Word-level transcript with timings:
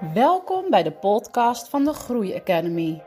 Welkom 0.00 0.70
bij 0.70 0.82
de 0.82 0.92
podcast 0.92 1.68
van 1.68 1.84
de 1.84 1.92
Groei 1.92 2.34
Academy. 2.34 3.02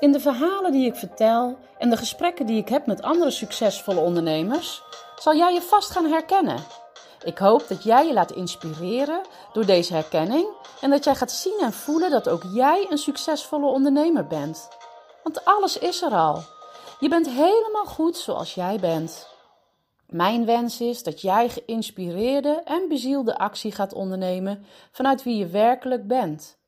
In 0.00 0.12
de 0.12 0.20
verhalen 0.20 0.72
die 0.72 0.86
ik 0.86 0.94
vertel 0.94 1.58
en 1.78 1.90
de 1.90 1.96
gesprekken 1.96 2.46
die 2.46 2.56
ik 2.56 2.68
heb 2.68 2.86
met 2.86 3.02
andere 3.02 3.30
succesvolle 3.30 4.00
ondernemers, 4.00 4.82
zal 5.18 5.36
jij 5.36 5.52
je 5.52 5.60
vast 5.60 5.90
gaan 5.90 6.04
herkennen. 6.06 6.58
Ik 7.24 7.38
hoop 7.38 7.68
dat 7.68 7.82
jij 7.82 8.06
je 8.06 8.12
laat 8.12 8.32
inspireren 8.32 9.20
door 9.52 9.66
deze 9.66 9.94
herkenning 9.94 10.46
en 10.80 10.90
dat 10.90 11.04
jij 11.04 11.14
gaat 11.14 11.32
zien 11.32 11.58
en 11.60 11.72
voelen 11.72 12.10
dat 12.10 12.28
ook 12.28 12.42
jij 12.52 12.86
een 12.90 12.98
succesvolle 12.98 13.66
ondernemer 13.66 14.26
bent. 14.26 14.68
Want 15.22 15.44
alles 15.44 15.78
is 15.78 16.02
er 16.02 16.12
al. 16.12 16.42
Je 17.00 17.08
bent 17.08 17.28
helemaal 17.28 17.86
goed 17.86 18.16
zoals 18.16 18.54
jij 18.54 18.78
bent. 18.80 19.28
Mijn 20.10 20.44
wens 20.44 20.80
is 20.80 21.02
dat 21.02 21.20
jij 21.20 21.48
geïnspireerde 21.48 22.62
en 22.64 22.88
bezielde 22.88 23.38
actie 23.38 23.72
gaat 23.72 23.92
ondernemen 23.92 24.64
vanuit 24.90 25.22
wie 25.22 25.36
je 25.36 25.46
werkelijk 25.46 26.06
bent. 26.06 26.58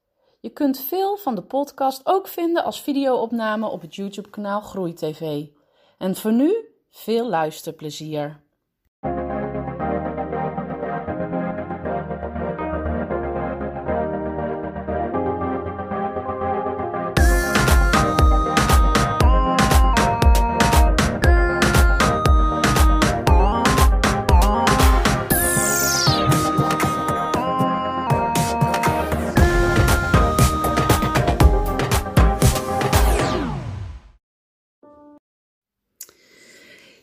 Je 0.41 0.51
kunt 0.51 0.81
veel 0.81 1.17
van 1.17 1.35
de 1.35 1.43
podcast 1.43 2.01
ook 2.05 2.29
vinden 2.29 2.65
als 2.65 2.83
videoopname 2.83 3.69
op 3.69 3.81
het 3.81 3.95
YouTube-kanaal 3.95 4.61
Groei 4.61 4.93
TV. 4.93 5.47
En 5.99 6.17
voor 6.17 6.33
nu 6.33 6.55
veel 6.91 7.29
luisterplezier. 7.29 8.42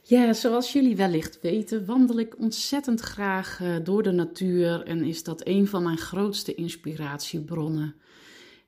Ja, 0.09 0.33
zoals 0.33 0.73
jullie 0.73 0.95
wellicht 0.95 1.41
weten, 1.41 1.85
wandel 1.85 2.19
ik 2.19 2.39
ontzettend 2.39 2.99
graag 2.99 3.59
eh, 3.61 3.75
door 3.83 4.03
de 4.03 4.11
natuur 4.11 4.83
en 4.83 5.03
is 5.03 5.23
dat 5.23 5.41
een 5.47 5.67
van 5.67 5.83
mijn 5.83 5.97
grootste 5.97 6.55
inspiratiebronnen. 6.55 7.95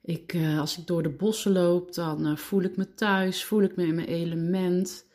Ik, 0.01 0.33
eh, 0.33 0.59
als 0.59 0.77
ik 0.77 0.87
door 0.87 1.03
de 1.03 1.09
bossen 1.09 1.51
loop, 1.51 1.93
dan 1.93 2.25
eh, 2.25 2.35
voel 2.35 2.61
ik 2.61 2.77
me 2.77 2.93
thuis, 2.93 3.43
voel 3.43 3.61
ik 3.61 3.75
me 3.75 3.85
in 3.85 3.95
mijn 3.95 4.07
element, 4.07 5.05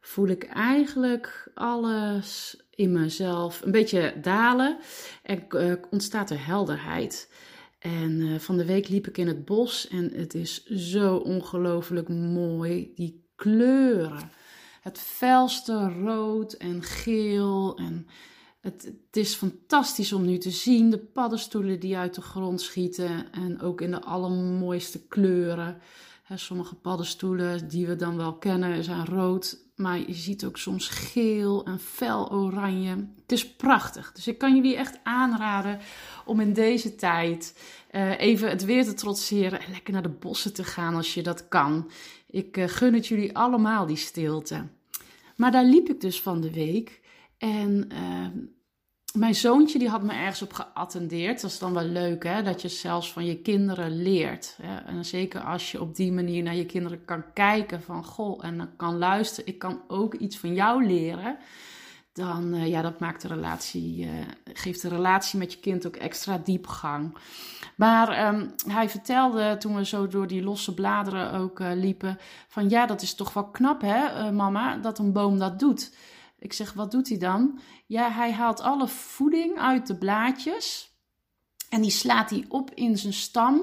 voel 0.00 0.28
ik 0.28 0.44
eigenlijk 0.44 1.50
alles 1.54 2.56
in 2.70 2.92
mezelf 2.92 3.62
een 3.62 3.72
beetje 3.72 4.14
dalen 4.22 4.78
en 5.22 5.46
ontstaat 5.90 6.30
er 6.30 6.46
helderheid. 6.46 7.30
En 7.78 8.40
van 8.40 8.56
de 8.56 8.64
week 8.64 8.88
liep 8.88 9.06
ik 9.06 9.18
in 9.18 9.26
het 9.26 9.44
bos 9.44 9.88
en 9.88 10.12
het 10.14 10.34
is 10.34 10.66
zo 10.66 11.16
ongelooflijk 11.16 12.08
mooi, 12.08 12.92
die 12.94 13.24
kleuren 13.36 14.30
het 14.82 14.98
felste 14.98 15.88
rood 15.88 16.52
en 16.52 16.82
geel. 16.82 17.76
En 17.76 18.06
het, 18.60 18.82
het, 18.82 19.16
is 19.16 19.34
fantastisch 19.34 20.12
om 20.12 20.24
nu 20.24 20.38
te 20.38 20.50
zien. 20.50 20.90
De 20.90 20.98
paddenstoelen 20.98 21.80
die 21.80 21.96
uit 21.96 22.14
de 22.14 22.20
grond 22.20 22.60
schieten. 22.60 23.32
En 23.32 23.60
ook 23.60 23.80
in 23.80 23.90
de 23.90 24.00
allermooiste 24.00 25.06
kleuren. 25.06 25.80
sommige 26.34 26.74
paddenstoelen 26.74 27.68
die 27.68 27.86
we 27.86 27.96
dan 27.96 28.16
wel 28.16 28.34
kennen 28.34 28.84
zijn 28.84 29.06
rood. 29.06 29.61
Maar 29.74 29.98
je 29.98 30.14
ziet 30.14 30.44
ook 30.44 30.58
soms 30.58 30.88
geel 30.88 31.64
en 31.64 31.78
fel 31.78 32.32
oranje. 32.32 33.06
Het 33.20 33.32
is 33.32 33.54
prachtig. 33.54 34.12
Dus 34.12 34.26
ik 34.26 34.38
kan 34.38 34.54
jullie 34.54 34.76
echt 34.76 34.98
aanraden 35.02 35.78
om 36.24 36.40
in 36.40 36.52
deze 36.52 36.94
tijd 36.94 37.58
uh, 37.90 38.20
even 38.20 38.48
het 38.48 38.64
weer 38.64 38.84
te 38.84 38.94
trotseren. 38.94 39.60
En 39.60 39.70
lekker 39.70 39.92
naar 39.92 40.02
de 40.02 40.08
bossen 40.08 40.52
te 40.52 40.64
gaan 40.64 40.94
als 40.94 41.14
je 41.14 41.22
dat 41.22 41.48
kan. 41.48 41.90
Ik 42.30 42.56
uh, 42.56 42.68
gun 42.68 42.94
het 42.94 43.06
jullie 43.06 43.36
allemaal, 43.36 43.86
die 43.86 43.96
stilte. 43.96 44.66
Maar 45.36 45.50
daar 45.50 45.64
liep 45.64 45.88
ik 45.88 46.00
dus 46.00 46.20
van 46.20 46.40
de 46.40 46.52
week. 46.52 47.00
En 47.38 47.88
uh, 47.92 48.26
mijn 49.12 49.34
zoontje 49.34 49.78
die 49.78 49.88
had 49.88 50.02
me 50.02 50.12
ergens 50.12 50.42
op 50.42 50.52
geattendeerd. 50.52 51.40
Dat 51.40 51.50
is 51.50 51.58
dan 51.58 51.72
wel 51.72 51.84
leuk, 51.84 52.24
hè? 52.24 52.42
Dat 52.42 52.62
je 52.62 52.68
zelfs 52.68 53.12
van 53.12 53.24
je 53.24 53.36
kinderen 53.36 54.02
leert. 54.02 54.58
Hè? 54.62 54.76
En 54.76 55.04
zeker 55.04 55.40
als 55.40 55.72
je 55.72 55.80
op 55.80 55.96
die 55.96 56.12
manier 56.12 56.42
naar 56.42 56.54
je 56.54 56.66
kinderen 56.66 57.04
kan 57.04 57.24
kijken. 57.32 57.82
Van, 57.82 58.04
goh, 58.04 58.44
en 58.44 58.56
dan 58.56 58.76
kan 58.76 58.98
luisteren. 58.98 59.52
Ik 59.52 59.58
kan 59.58 59.80
ook 59.88 60.14
iets 60.14 60.38
van 60.38 60.54
jou 60.54 60.86
leren 60.86 61.38
dan 62.12 62.54
uh, 62.54 62.66
ja, 62.66 62.82
dat 62.82 63.00
maakt 63.00 63.22
de 63.22 63.28
relatie, 63.28 64.04
uh, 64.04 64.10
geeft 64.52 64.82
de 64.82 64.88
relatie 64.88 65.38
met 65.38 65.52
je 65.52 65.58
kind 65.58 65.86
ook 65.86 65.96
extra 65.96 66.38
diepgang. 66.44 67.16
Maar 67.76 68.34
um, 68.34 68.54
hij 68.66 68.88
vertelde 68.88 69.56
toen 69.58 69.74
we 69.74 69.84
zo 69.84 70.08
door 70.08 70.26
die 70.26 70.42
losse 70.42 70.74
bladeren 70.74 71.32
ook 71.32 71.60
uh, 71.60 71.70
liepen: 71.74 72.18
van 72.48 72.68
ja, 72.68 72.86
dat 72.86 73.02
is 73.02 73.14
toch 73.14 73.32
wel 73.32 73.44
knap, 73.44 73.80
hè, 73.80 74.32
mama, 74.32 74.76
dat 74.76 74.98
een 74.98 75.12
boom 75.12 75.38
dat 75.38 75.58
doet. 75.58 75.92
Ik 76.42 76.52
zeg, 76.52 76.72
wat 76.72 76.90
doet 76.90 77.08
hij 77.08 77.18
dan? 77.18 77.58
Ja, 77.86 78.10
hij 78.10 78.32
haalt 78.32 78.60
alle 78.60 78.88
voeding 78.88 79.58
uit 79.58 79.86
de 79.86 79.96
blaadjes 79.96 80.96
en 81.68 81.80
die 81.80 81.90
slaat 81.90 82.30
hij 82.30 82.44
op 82.48 82.70
in 82.74 82.98
zijn 82.98 83.12
stam. 83.12 83.62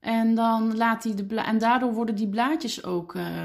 En, 0.00 0.34
dan 0.34 0.76
laat 0.76 1.04
hij 1.04 1.14
de 1.14 1.34
en 1.34 1.58
daardoor 1.58 1.92
worden 1.92 2.14
die 2.14 2.28
blaadjes 2.28 2.84
ook. 2.84 3.14
Uh, 3.14 3.44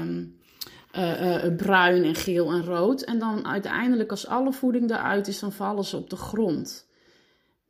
uh, 0.96 1.44
uh, 1.44 1.56
bruin 1.56 2.04
en 2.04 2.14
geel 2.14 2.52
en 2.52 2.64
rood. 2.64 3.02
En 3.02 3.18
dan 3.18 3.46
uiteindelijk, 3.46 4.10
als 4.10 4.26
alle 4.26 4.52
voeding 4.52 4.90
eruit 4.90 5.28
is, 5.28 5.38
dan 5.38 5.52
vallen 5.52 5.84
ze 5.84 5.96
op 5.96 6.10
de 6.10 6.16
grond. 6.16 6.90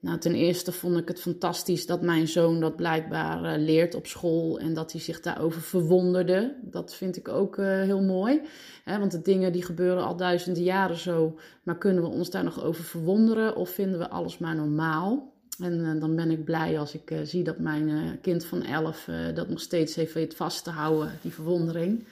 Nou, 0.02 0.18
ten 0.18 0.34
eerste 0.34 0.72
vond 0.72 0.96
ik 0.96 1.08
het 1.08 1.20
fantastisch 1.20 1.86
dat 1.86 2.02
mijn 2.02 2.28
zoon 2.28 2.60
dat 2.60 2.76
blijkbaar 2.76 3.44
uh, 3.44 3.64
leert 3.64 3.94
op 3.94 4.06
school 4.06 4.58
en 4.58 4.74
dat 4.74 4.92
hij 4.92 5.00
zich 5.00 5.20
daarover 5.20 5.60
verwonderde. 5.60 6.54
Dat 6.60 6.94
vind 6.94 7.16
ik 7.16 7.28
ook 7.28 7.56
heel 7.56 8.02
mooi. 8.02 8.40
Hè, 8.84 8.98
want 8.98 9.10
de 9.10 9.22
dingen 9.22 9.52
die 9.52 9.64
gebeuren 9.64 10.04
al 10.04 10.16
duizenden 10.16 10.62
jaren 10.62 10.96
zo, 10.96 11.38
maar 11.62 11.78
kunnen 11.78 12.02
we 12.02 12.08
ons 12.08 12.30
daar 12.30 12.44
nog 12.44 12.64
over 12.64 12.84
verwonderen 12.84 13.56
of 13.56 13.70
vinden 13.70 13.98
we 13.98 14.10
alles 14.10 14.38
maar 14.38 14.56
normaal? 14.56 15.32
En 15.58 15.98
dan 16.00 16.16
ben 16.16 16.30
ik 16.30 16.44
blij 16.44 16.78
als 16.78 16.94
ik 16.94 17.12
zie 17.24 17.42
dat 17.42 17.58
mijn 17.58 18.18
kind 18.22 18.44
van 18.44 18.62
11 18.62 19.08
dat 19.34 19.48
nog 19.48 19.60
steeds 19.60 19.94
heeft 19.94 20.34
vast 20.34 20.64
te 20.64 20.70
houden, 20.70 21.18
die 21.22 21.32
verwondering 21.32 22.04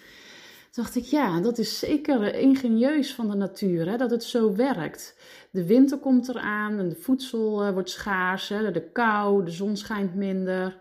dacht 0.70 0.96
ik, 0.96 1.04
ja, 1.04 1.40
dat 1.40 1.58
is 1.58 1.78
zeker 1.78 2.34
ingenieus 2.34 3.14
van 3.14 3.30
de 3.30 3.36
natuur, 3.36 3.88
hè, 3.88 3.96
dat 3.96 4.10
het 4.10 4.24
zo 4.24 4.54
werkt. 4.54 5.16
De 5.50 5.66
winter 5.66 5.98
komt 5.98 6.28
eraan 6.28 6.78
en 6.78 6.88
de 6.88 6.94
voedsel 6.94 7.66
uh, 7.66 7.72
wordt 7.72 7.90
schaars, 7.90 8.48
hè, 8.48 8.70
de 8.70 8.90
kou, 8.90 9.44
de 9.44 9.50
zon 9.50 9.76
schijnt 9.76 10.14
minder. 10.14 10.76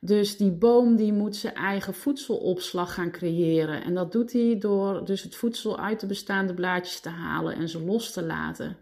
Dus 0.00 0.36
die 0.36 0.50
boom 0.50 0.96
die 0.96 1.12
moet 1.12 1.36
zijn 1.36 1.54
eigen 1.54 1.94
voedselopslag 1.94 2.94
gaan 2.94 3.10
creëren. 3.10 3.82
En 3.82 3.94
dat 3.94 4.12
doet 4.12 4.32
hij 4.32 4.56
door 4.58 5.04
dus 5.04 5.22
het 5.22 5.34
voedsel 5.34 5.78
uit 5.78 6.00
de 6.00 6.06
bestaande 6.06 6.54
blaadjes 6.54 7.00
te 7.00 7.08
halen 7.08 7.54
en 7.54 7.68
ze 7.68 7.84
los 7.84 8.12
te 8.12 8.22
laten. 8.22 8.76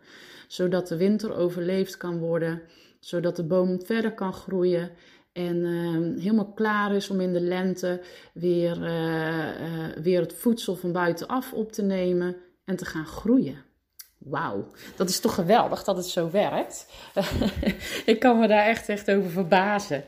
Zodat 0.46 0.88
de 0.88 0.96
winter 0.96 1.34
overleefd 1.34 1.96
kan 1.96 2.18
worden, 2.18 2.62
zodat 3.00 3.36
de 3.36 3.44
boom 3.44 3.84
verder 3.84 4.14
kan 4.14 4.32
groeien 4.32 4.90
en 5.36 5.56
uh, 5.56 6.22
helemaal 6.22 6.52
klaar 6.52 6.94
is 6.94 7.10
om 7.10 7.20
in 7.20 7.32
de 7.32 7.40
lente 7.40 8.00
weer, 8.32 8.76
uh, 8.82 9.60
uh, 9.60 9.96
weer 10.02 10.20
het 10.20 10.34
voedsel 10.34 10.76
van 10.76 10.92
buitenaf 10.92 11.52
op 11.52 11.72
te 11.72 11.82
nemen 11.82 12.36
en 12.64 12.76
te 12.76 12.84
gaan 12.84 13.06
groeien. 13.06 13.64
Wauw, 14.18 14.66
dat 14.96 15.08
is 15.08 15.20
toch 15.20 15.34
geweldig 15.34 15.84
dat 15.84 15.96
het 15.96 16.06
zo 16.06 16.30
werkt. 16.30 16.86
ik 18.12 18.18
kan 18.18 18.38
me 18.38 18.46
daar 18.46 18.66
echt, 18.66 18.88
echt 18.88 19.10
over 19.10 19.30
verbazen. 19.30 20.04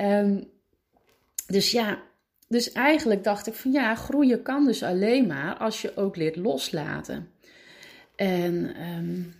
Um, 0.00 0.50
dus 1.46 1.70
ja, 1.70 2.02
dus 2.48 2.72
eigenlijk 2.72 3.24
dacht 3.24 3.46
ik 3.46 3.54
van 3.54 3.72
ja, 3.72 3.94
groeien 3.94 4.42
kan 4.42 4.64
dus 4.64 4.82
alleen 4.82 5.26
maar 5.26 5.56
als 5.56 5.82
je 5.82 5.96
ook 5.96 6.16
leert 6.16 6.36
loslaten. 6.36 7.30
En 8.16 8.82
um, 8.98 9.34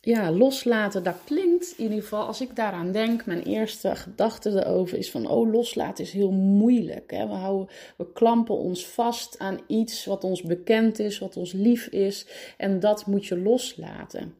ja, 0.00 0.32
loslaten, 0.32 1.02
dat 1.02 1.16
klinkt 1.24 1.74
in 1.76 1.84
ieder 1.84 2.02
geval, 2.02 2.26
als 2.26 2.40
ik 2.40 2.56
daaraan 2.56 2.92
denk, 2.92 3.26
mijn 3.26 3.42
eerste 3.42 3.96
gedachte 3.96 4.50
erover 4.50 4.98
is 4.98 5.10
van, 5.10 5.28
oh, 5.28 5.52
loslaten 5.52 6.04
is 6.04 6.12
heel 6.12 6.30
moeilijk. 6.30 7.10
Hè? 7.10 7.26
We, 7.26 7.34
houden, 7.34 7.74
we 7.96 8.12
klampen 8.12 8.58
ons 8.58 8.86
vast 8.86 9.38
aan 9.38 9.60
iets 9.66 10.04
wat 10.04 10.24
ons 10.24 10.42
bekend 10.42 10.98
is, 10.98 11.18
wat 11.18 11.36
ons 11.36 11.52
lief 11.52 11.86
is, 11.86 12.26
en 12.56 12.80
dat 12.80 13.06
moet 13.06 13.26
je 13.26 13.38
loslaten. 13.38 14.34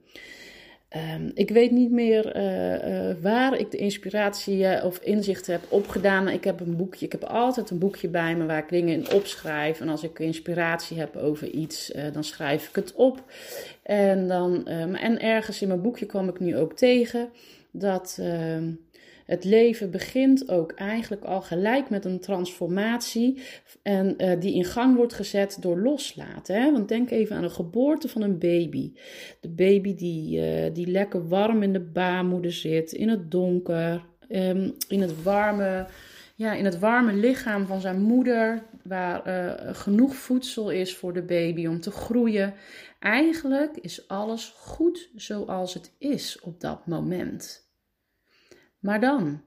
Um, 0.96 1.30
ik 1.34 1.50
weet 1.50 1.70
niet 1.70 1.90
meer 1.90 2.36
uh, 2.36 3.08
uh, 3.08 3.14
waar 3.22 3.58
ik 3.58 3.70
de 3.70 3.76
inspiratie 3.76 4.58
uh, 4.58 4.84
of 4.84 4.98
inzicht 4.98 5.46
heb 5.46 5.60
opgedaan. 5.68 6.28
Ik 6.28 6.44
heb 6.44 6.60
een 6.60 6.76
boekje, 6.76 7.06
ik 7.06 7.12
heb 7.12 7.24
altijd 7.24 7.70
een 7.70 7.78
boekje 7.78 8.08
bij 8.08 8.36
me 8.36 8.46
waar 8.46 8.58
ik 8.58 8.68
dingen 8.68 8.94
in 8.94 9.12
opschrijf. 9.12 9.80
En 9.80 9.88
als 9.88 10.02
ik 10.02 10.18
inspiratie 10.18 10.98
heb 10.98 11.16
over 11.16 11.50
iets, 11.50 11.92
dan 12.12 12.24
schrijf 12.24 12.68
ik 12.68 12.74
het 12.74 12.94
op. 12.94 13.22
En, 13.82 14.28
dan, 14.28 14.68
um, 14.68 14.94
en 14.94 15.20
ergens 15.20 15.62
in 15.62 15.68
mijn 15.68 15.82
boekje 15.82 16.06
kwam 16.06 16.28
ik 16.28 16.40
nu 16.40 16.56
ook 16.56 16.76
tegen 16.76 17.28
dat 17.70 18.18
ehm, 18.20 18.70
het 19.28 19.44
leven 19.44 19.90
begint 19.90 20.48
ook 20.48 20.72
eigenlijk 20.72 21.24
al 21.24 21.42
gelijk 21.42 21.90
met 21.90 22.04
een 22.04 22.20
transformatie 22.20 23.42
en 23.82 24.14
uh, 24.18 24.40
die 24.40 24.54
in 24.54 24.64
gang 24.64 24.96
wordt 24.96 25.12
gezet 25.12 25.56
door 25.60 25.78
loslaten. 25.78 26.62
Hè? 26.62 26.72
Want 26.72 26.88
denk 26.88 27.10
even 27.10 27.36
aan 27.36 27.42
de 27.42 27.50
geboorte 27.50 28.08
van 28.08 28.22
een 28.22 28.38
baby. 28.38 28.92
De 29.40 29.48
baby 29.48 29.94
die, 29.94 30.40
uh, 30.40 30.74
die 30.74 30.86
lekker 30.86 31.28
warm 31.28 31.62
in 31.62 31.72
de 31.72 31.80
baarmoeder 31.80 32.52
zit, 32.52 32.92
in 32.92 33.08
het 33.08 33.30
donker, 33.30 34.04
ehm, 34.28 34.70
in 34.88 35.00
het 35.00 35.22
warme 35.22 35.86
ja, 36.34 36.52
in 36.52 36.64
het 36.64 36.78
warme 36.78 37.12
lichaam 37.12 37.66
van 37.66 37.80
zijn 37.80 38.02
moeder, 38.02 38.62
waar 38.82 39.26
uh, 39.26 39.74
genoeg 39.74 40.14
voedsel 40.14 40.70
is 40.70 40.96
voor 40.96 41.12
de 41.12 41.22
baby 41.22 41.66
om 41.66 41.80
te 41.80 41.90
groeien. 41.90 42.54
Eigenlijk 42.98 43.76
is 43.76 44.08
alles 44.08 44.54
goed 44.56 45.10
zoals 45.14 45.74
het 45.74 45.94
is 45.98 46.40
op 46.40 46.60
dat 46.60 46.86
moment. 46.86 47.67
Maar 48.78 49.00
dan, 49.00 49.42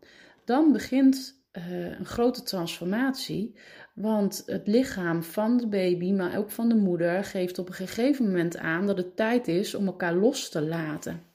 dan 0.45 0.71
begint 0.71 1.43
uh, 1.53 1.99
een 1.99 2.05
grote 2.05 2.43
transformatie, 2.43 3.55
want 3.93 4.43
het 4.45 4.67
lichaam 4.67 5.23
van 5.23 5.57
de 5.57 5.67
baby, 5.67 6.11
maar 6.11 6.37
ook 6.37 6.51
van 6.51 6.69
de 6.69 6.75
moeder, 6.75 7.23
geeft 7.23 7.59
op 7.59 7.67
een 7.67 7.73
gegeven 7.73 8.25
moment 8.25 8.57
aan 8.57 8.87
dat 8.87 8.97
het 8.97 9.15
tijd 9.15 9.47
is 9.47 9.75
om 9.75 9.85
elkaar 9.85 10.13
los 10.13 10.49
te 10.49 10.61
laten. 10.61 11.29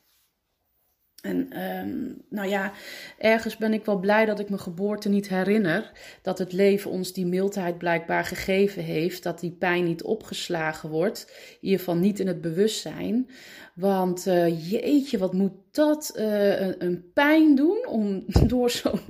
En 1.26 1.62
um, 1.62 2.22
nou 2.30 2.48
ja, 2.48 2.72
ergens 3.18 3.56
ben 3.56 3.72
ik 3.72 3.84
wel 3.84 3.98
blij 3.98 4.24
dat 4.24 4.38
ik 4.38 4.48
mijn 4.48 4.60
geboorte 4.60 5.08
niet 5.08 5.28
herinner. 5.28 5.92
Dat 6.22 6.38
het 6.38 6.52
leven 6.52 6.90
ons 6.90 7.12
die 7.12 7.26
mildheid 7.26 7.78
blijkbaar 7.78 8.24
gegeven 8.24 8.82
heeft. 8.82 9.22
Dat 9.22 9.40
die 9.40 9.50
pijn 9.50 9.84
niet 9.84 10.02
opgeslagen 10.02 10.88
wordt. 10.90 11.32
In 11.50 11.58
ieder 11.60 11.78
geval 11.78 11.96
niet 11.96 12.20
in 12.20 12.26
het 12.26 12.40
bewustzijn. 12.40 13.30
Want 13.76 14.26
uh, 14.26 14.70
jeetje, 14.70 15.18
wat 15.18 15.32
moet 15.32 15.52
dat 15.70 16.12
uh, 16.16 16.60
een, 16.78 17.10
pijn 17.14 17.54
doen 17.54 17.86
om 17.86 18.24
door 18.52 18.70
zo'n 18.70 19.00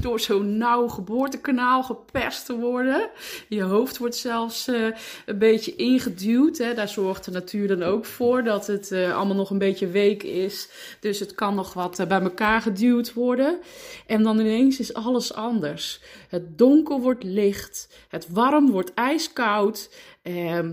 door 0.00 0.20
zo'n 0.20 0.56
nauw 0.56 0.88
geboortekanaal 0.88 1.82
geperst 1.82 2.46
te 2.46 2.58
worden. 2.58 3.10
Je 3.48 3.62
hoofd 3.62 3.98
wordt 3.98 4.16
zelfs 4.16 4.68
uh, 4.68 4.86
een 5.26 5.38
beetje 5.38 5.76
ingeduwd. 5.76 6.58
Hè. 6.58 6.74
Daar 6.74 6.88
zorgt 6.88 7.24
de 7.24 7.30
natuur 7.30 7.68
dan 7.68 7.82
ook 7.82 8.04
voor 8.04 8.44
dat 8.44 8.66
het 8.66 8.92
allemaal 8.92 9.36
nog 9.36 9.50
een 9.50 9.58
beetje 9.58 9.86
week 9.86 10.22
is. 10.22 10.68
Dus 11.00 11.20
het 11.20 11.34
kan 11.34 11.54
nog 11.54 11.72
wat 11.72 12.04
bij 12.08 12.20
elkaar 12.20 12.60
geduwd 12.60 13.12
worden. 13.12 13.58
En 14.06 14.22
dan 14.22 14.38
ineens 14.38 14.78
is 14.78 14.94
alles 14.94 15.34
anders. 15.34 16.00
Het 16.28 16.58
donker 16.58 17.00
wordt 17.00 17.24
licht. 17.24 17.88
Het 18.08 18.28
warm 18.30 18.70
wordt 18.70 18.94
ijskoud. 18.94 19.90
Ehm, 20.22 20.70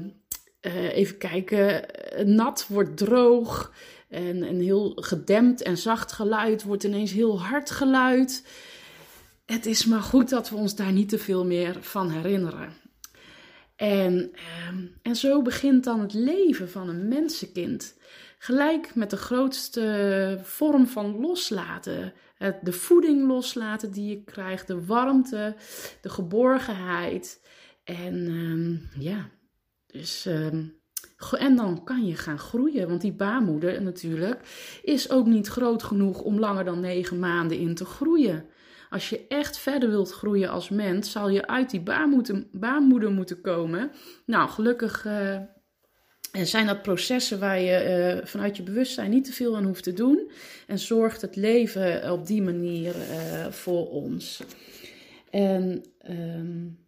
uh, 0.65 0.97
even 0.97 1.17
kijken, 1.17 1.85
nat 2.25 2.65
wordt 2.67 2.97
droog. 2.97 3.71
En 4.09 4.41
een 4.41 4.61
heel 4.61 4.91
gedempt 4.95 5.61
en 5.61 5.77
zacht 5.77 6.11
geluid 6.11 6.63
wordt 6.63 6.83
ineens 6.83 7.11
heel 7.11 7.41
hard 7.41 7.71
geluid. 7.71 8.47
Het 9.45 9.65
is 9.65 9.85
maar 9.85 10.01
goed 10.01 10.29
dat 10.29 10.49
we 10.49 10.55
ons 10.55 10.75
daar 10.75 10.91
niet 10.91 11.09
te 11.09 11.17
veel 11.17 11.45
meer 11.45 11.77
van 11.81 12.09
herinneren. 12.09 12.73
En, 13.75 14.31
uh, 14.33 14.89
en 15.01 15.15
zo 15.15 15.41
begint 15.41 15.83
dan 15.83 15.99
het 15.99 16.13
leven 16.13 16.69
van 16.69 16.89
een 16.89 17.07
mensenkind. 17.07 17.97
Gelijk 18.37 18.95
met 18.95 19.09
de 19.09 19.17
grootste 19.17 20.39
vorm 20.43 20.87
van 20.87 21.19
loslaten. 21.19 22.13
de 22.61 22.71
voeding 22.71 23.27
loslaten 23.27 23.91
die 23.91 24.09
je 24.09 24.23
krijgt, 24.23 24.67
de 24.67 24.85
warmte, 24.85 25.55
de 26.01 26.09
geborgenheid. 26.09 27.41
En 27.83 28.15
uh, 28.15 29.03
ja, 29.03 29.29
ehm, 30.25 30.63
en 31.31 31.55
dan 31.55 31.83
kan 31.83 32.05
je 32.05 32.15
gaan 32.15 32.39
groeien, 32.39 32.87
want 32.87 33.01
die 33.01 33.13
baarmoeder 33.13 33.81
natuurlijk 33.81 34.39
is 34.83 35.09
ook 35.09 35.25
niet 35.25 35.47
groot 35.47 35.83
genoeg 35.83 36.21
om 36.21 36.39
langer 36.39 36.65
dan 36.65 36.79
negen 36.79 37.19
maanden 37.19 37.57
in 37.57 37.75
te 37.75 37.85
groeien. 37.85 38.45
Als 38.89 39.09
je 39.09 39.27
echt 39.27 39.57
verder 39.57 39.89
wilt 39.89 40.11
groeien 40.11 40.49
als 40.49 40.69
mens, 40.69 41.11
zal 41.11 41.29
je 41.29 41.47
uit 41.47 41.69
die 41.69 41.81
baarmoeder, 41.81 42.47
baarmoeder 42.51 43.11
moeten 43.11 43.41
komen. 43.41 43.91
Nou, 44.25 44.49
gelukkig 44.49 45.05
uh, 45.05 45.39
zijn 46.31 46.65
dat 46.65 46.81
processen 46.81 47.39
waar 47.39 47.59
je 47.59 48.17
uh, 48.19 48.25
vanuit 48.25 48.57
je 48.57 48.63
bewustzijn 48.63 49.09
niet 49.09 49.25
te 49.25 49.33
veel 49.33 49.55
aan 49.55 49.65
hoeft 49.65 49.83
te 49.83 49.93
doen. 49.93 50.31
En 50.67 50.79
zorgt 50.79 51.21
het 51.21 51.35
leven 51.35 52.11
op 52.11 52.27
die 52.27 52.41
manier 52.41 52.95
uh, 52.95 53.51
voor 53.51 53.89
ons. 53.89 54.43
En 55.29 55.83
um, 56.09 56.84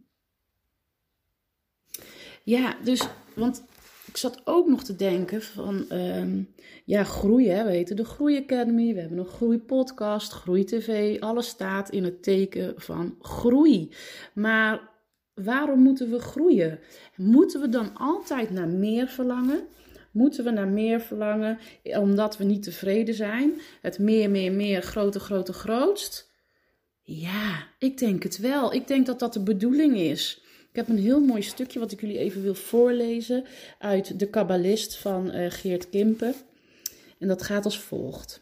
ja, 2.47 2.75
dus, 2.83 3.07
want 3.35 3.63
ik 4.05 4.17
zat 4.17 4.41
ook 4.43 4.67
nog 4.67 4.83
te 4.83 4.95
denken 4.95 5.41
van, 5.41 5.85
um, 5.91 6.53
ja, 6.85 7.03
groeien, 7.03 7.65
we 7.65 7.71
heten 7.71 7.95
de 7.95 8.05
Groei 8.05 8.37
Academy, 8.37 8.93
we 8.93 8.99
hebben 8.99 9.17
een 9.17 9.25
groeipodcast, 9.25 10.31
Groei 10.31 10.63
TV, 10.63 11.19
alles 11.19 11.47
staat 11.47 11.89
in 11.89 12.03
het 12.03 12.23
teken 12.23 12.73
van 12.77 13.15
groei. 13.21 13.89
Maar 14.33 14.89
waarom 15.33 15.79
moeten 15.79 16.09
we 16.09 16.19
groeien? 16.19 16.79
Moeten 17.15 17.61
we 17.61 17.69
dan 17.69 17.97
altijd 17.97 18.49
naar 18.49 18.67
meer 18.67 19.07
verlangen? 19.07 19.67
Moeten 20.11 20.43
we 20.43 20.49
naar 20.49 20.67
meer 20.67 21.01
verlangen 21.01 21.57
omdat 21.83 22.37
we 22.37 22.43
niet 22.43 22.63
tevreden 22.63 23.13
zijn? 23.13 23.53
Het 23.81 23.99
meer, 23.99 24.29
meer, 24.29 24.51
meer, 24.51 24.81
groter, 24.81 25.21
groter, 25.21 25.53
grootst? 25.53 26.31
Ja, 27.01 27.67
ik 27.79 27.97
denk 27.97 28.23
het 28.23 28.37
wel. 28.37 28.73
Ik 28.73 28.87
denk 28.87 29.05
dat 29.05 29.19
dat 29.19 29.33
de 29.33 29.43
bedoeling 29.43 29.97
is. 29.97 30.45
Ik 30.77 30.87
heb 30.87 30.97
een 30.97 31.03
heel 31.03 31.19
mooi 31.19 31.41
stukje 31.41 31.79
wat 31.79 31.91
ik 31.91 32.01
jullie 32.01 32.17
even 32.17 32.41
wil 32.41 32.55
voorlezen 32.55 33.43
uit 33.79 34.19
De 34.19 34.29
Kabbalist 34.29 34.97
van 34.97 35.35
uh, 35.35 35.45
Geert 35.49 35.89
Kimpen. 35.89 36.33
En 37.19 37.27
dat 37.27 37.41
gaat 37.41 37.65
als 37.65 37.79
volgt. 37.79 38.41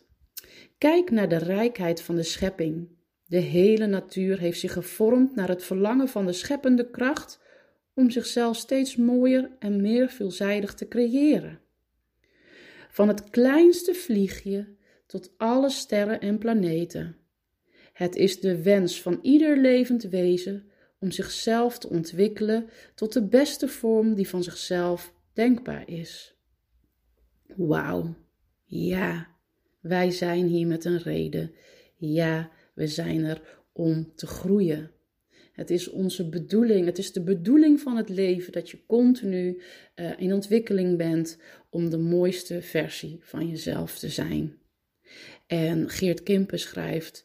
Kijk 0.78 1.12
naar 1.12 1.30
de 1.30 1.38
rijkheid 1.38 2.02
van 2.02 2.16
de 2.16 2.24
schepping. 2.24 2.88
De 3.26 3.38
hele 3.38 3.86
natuur 3.86 4.40
heeft 4.40 4.60
zich 4.60 4.74
gevormd 4.74 5.36
naar 5.36 5.48
het 5.48 5.64
verlangen 5.64 6.08
van 6.08 6.26
de 6.26 6.34
scheppende 6.34 6.90
kracht 6.90 7.40
om 7.94 8.10
zichzelf 8.10 8.58
steeds 8.58 8.96
mooier 8.96 9.52
en 9.60 9.82
meer 9.82 10.10
veelzijdig 10.10 10.74
te 10.74 10.88
creëren. 10.88 11.60
Van 12.90 13.08
het 13.08 13.30
kleinste 13.30 13.94
vliegje 13.94 14.68
tot 15.06 15.34
alle 15.38 15.70
sterren 15.70 16.20
en 16.20 16.38
planeten. 16.38 17.18
Het 17.94 18.16
is 18.16 18.40
de 18.40 18.62
wens 18.62 19.02
van 19.02 19.20
ieder 19.22 19.58
levend 19.58 20.04
wezen 20.04 20.70
om 21.00 21.12
zichzelf 21.12 21.78
te 21.78 21.90
ontwikkelen 21.90 22.70
tot 22.96 23.14
de 23.14 23.28
beste 23.28 23.68
vorm 23.68 24.16
die 24.16 24.30
van 24.30 24.44
zichzelf 24.44 25.14
denkbaar 25.34 25.90
is. 25.90 26.36
Wauw, 27.56 28.16
ja, 28.64 29.28
wij 29.80 30.12
zijn 30.12 30.46
hier 30.46 30.68
met 30.68 30.86
een 30.86 31.00
reden. 31.00 31.52
Ja, 31.96 32.52
we 32.74 32.88
zijn 32.88 33.24
er 33.24 33.42
om 33.72 34.12
te 34.16 34.28
groeien. 34.28 34.92
Het 35.52 35.70
is 35.70 35.90
onze 35.90 36.30
bedoeling, 36.30 36.86
het 36.86 36.98
is 36.98 37.12
de 37.12 37.24
bedoeling 37.24 37.80
van 37.80 37.98
het 37.98 38.10
leven 38.10 38.52
dat 38.52 38.70
je 38.70 38.86
continu 38.86 39.62
uh, 39.96 40.20
in 40.20 40.34
ontwikkeling 40.34 40.98
bent 40.98 41.38
om 41.70 41.90
de 41.90 41.98
mooiste 41.98 42.62
versie 42.62 43.20
van 43.22 43.48
jezelf 43.48 44.00
te 44.00 44.10
zijn. 44.10 44.58
En 45.48 45.90
Geert 45.90 46.24
Kimpen 46.24 46.60
schrijft: 46.60 47.25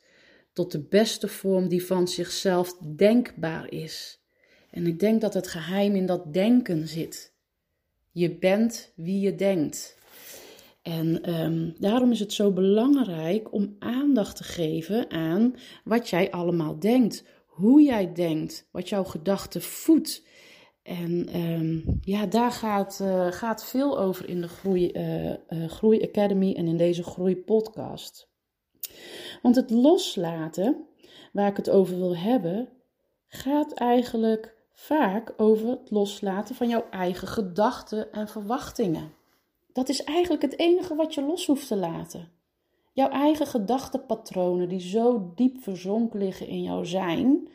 tot 0.60 0.72
de 0.72 0.88
beste 0.88 1.28
vorm 1.28 1.68
die 1.68 1.86
van 1.86 2.08
zichzelf 2.08 2.78
denkbaar 2.78 3.72
is. 3.72 4.20
En 4.70 4.86
ik 4.86 4.98
denk 4.98 5.20
dat 5.20 5.34
het 5.34 5.46
geheim 5.46 5.94
in 5.94 6.06
dat 6.06 6.32
denken 6.32 6.88
zit. 6.88 7.34
Je 8.10 8.38
bent 8.38 8.92
wie 8.96 9.20
je 9.20 9.34
denkt. 9.34 9.98
En 10.82 11.34
um, 11.40 11.74
daarom 11.78 12.10
is 12.10 12.20
het 12.20 12.32
zo 12.32 12.52
belangrijk 12.52 13.52
om 13.52 13.76
aandacht 13.78 14.36
te 14.36 14.44
geven 14.44 15.10
aan 15.10 15.54
wat 15.84 16.08
jij 16.08 16.30
allemaal 16.30 16.78
denkt, 16.78 17.24
hoe 17.46 17.82
jij 17.82 18.12
denkt, 18.12 18.68
wat 18.72 18.88
jouw 18.88 19.04
gedachten 19.04 19.62
voedt. 19.62 20.26
En 20.82 21.36
um, 21.36 21.98
ja, 22.00 22.26
daar 22.26 22.52
gaat, 22.52 22.98
uh, 23.02 23.32
gaat 23.32 23.64
veel 23.64 23.98
over 23.98 24.28
in 24.28 24.40
de 24.40 24.48
Groei, 24.48 24.90
uh, 24.92 25.24
uh, 25.24 25.68
Groei 25.68 26.02
Academy 26.02 26.54
en 26.54 26.66
in 26.66 26.76
deze 26.76 27.02
Groei 27.02 27.36
Podcast. 27.36 28.29
Want 29.42 29.56
het 29.56 29.70
loslaten, 29.70 30.86
waar 31.32 31.48
ik 31.48 31.56
het 31.56 31.70
over 31.70 31.96
wil 31.96 32.16
hebben, 32.16 32.68
gaat 33.26 33.72
eigenlijk 33.72 34.54
vaak 34.72 35.34
over 35.36 35.68
het 35.68 35.90
loslaten 35.90 36.54
van 36.54 36.68
jouw 36.68 36.86
eigen 36.90 37.28
gedachten 37.28 38.12
en 38.12 38.28
verwachtingen. 38.28 39.12
Dat 39.72 39.88
is 39.88 40.04
eigenlijk 40.04 40.42
het 40.42 40.58
enige 40.58 40.94
wat 40.94 41.14
je 41.14 41.22
los 41.22 41.46
hoeft 41.46 41.66
te 41.66 41.76
laten. 41.76 42.32
Jouw 42.92 43.08
eigen 43.08 43.46
gedachtenpatronen 43.46 44.68
die 44.68 44.80
zo 44.80 45.32
diep 45.34 45.62
verzonken 45.62 46.18
liggen 46.18 46.46
in 46.46 46.62
jouw 46.62 46.84
zijn. 46.84 47.48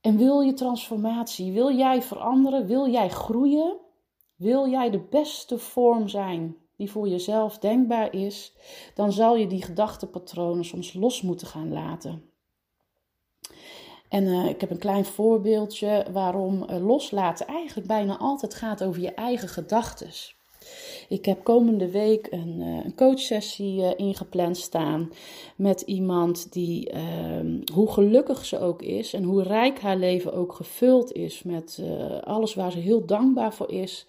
En 0.00 0.16
wil 0.16 0.40
je 0.40 0.52
transformatie, 0.52 1.52
wil 1.52 1.76
jij 1.76 2.02
veranderen, 2.02 2.66
wil 2.66 2.88
jij 2.88 3.08
groeien, 3.08 3.76
wil 4.36 4.68
jij 4.68 4.90
de 4.90 5.00
beste 5.00 5.58
vorm 5.58 6.08
zijn 6.08 6.61
die 6.82 6.90
voor 6.90 7.08
jezelf 7.08 7.58
denkbaar 7.58 8.14
is, 8.14 8.52
dan 8.94 9.12
zal 9.12 9.36
je 9.36 9.46
die 9.46 9.62
gedachtenpatronen 9.62 10.64
soms 10.64 10.92
los 10.94 11.22
moeten 11.22 11.46
gaan 11.46 11.72
laten. 11.72 12.22
En 14.08 14.24
uh, 14.24 14.48
ik 14.48 14.60
heb 14.60 14.70
een 14.70 14.78
klein 14.78 15.04
voorbeeldje 15.04 16.06
waarom 16.12 16.66
uh, 16.70 16.86
loslaten 16.86 17.46
eigenlijk 17.46 17.88
bijna 17.88 18.18
altijd 18.18 18.54
gaat 18.54 18.84
over 18.84 19.00
je 19.00 19.14
eigen 19.14 19.48
gedachten. 19.48 20.10
Ik 21.08 21.24
heb 21.24 21.44
komende 21.44 21.90
week 21.90 22.26
een, 22.30 22.60
uh, 22.60 22.84
een 22.84 22.94
coachsessie 22.94 23.96
ingepland 23.96 24.56
staan 24.56 25.12
met 25.56 25.80
iemand 25.80 26.52
die, 26.52 26.90
ehm, 26.90 27.60
hoe 27.72 27.90
gelukkig 27.90 28.44
ze 28.44 28.58
ook 28.58 28.82
is 28.82 29.12
en 29.12 29.22
hoe 29.22 29.42
rijk 29.42 29.80
haar 29.80 29.96
leven 29.96 30.32
ook 30.32 30.52
gevuld 30.52 31.12
is 31.12 31.42
met 31.42 31.82
alles 32.24 32.54
waar 32.54 32.72
ze 32.72 32.78
heel 32.78 33.06
dankbaar 33.06 33.54
voor 33.54 33.70
is, 33.70 34.06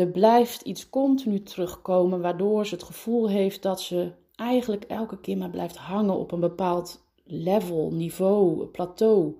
er 0.00 0.08
blijft 0.08 0.62
iets 0.62 0.88
continu 0.88 1.42
terugkomen, 1.42 2.20
waardoor 2.20 2.66
ze 2.66 2.74
het 2.74 2.84
gevoel 2.84 3.28
heeft 3.28 3.62
dat 3.62 3.80
ze 3.80 4.12
eigenlijk 4.34 4.84
elke 4.84 5.20
keer 5.20 5.36
maar 5.36 5.50
blijft 5.50 5.76
hangen 5.76 6.16
op 6.16 6.32
een 6.32 6.40
bepaald 6.40 7.02
level, 7.24 7.90
niveau, 7.92 8.64
plateau. 8.64 9.34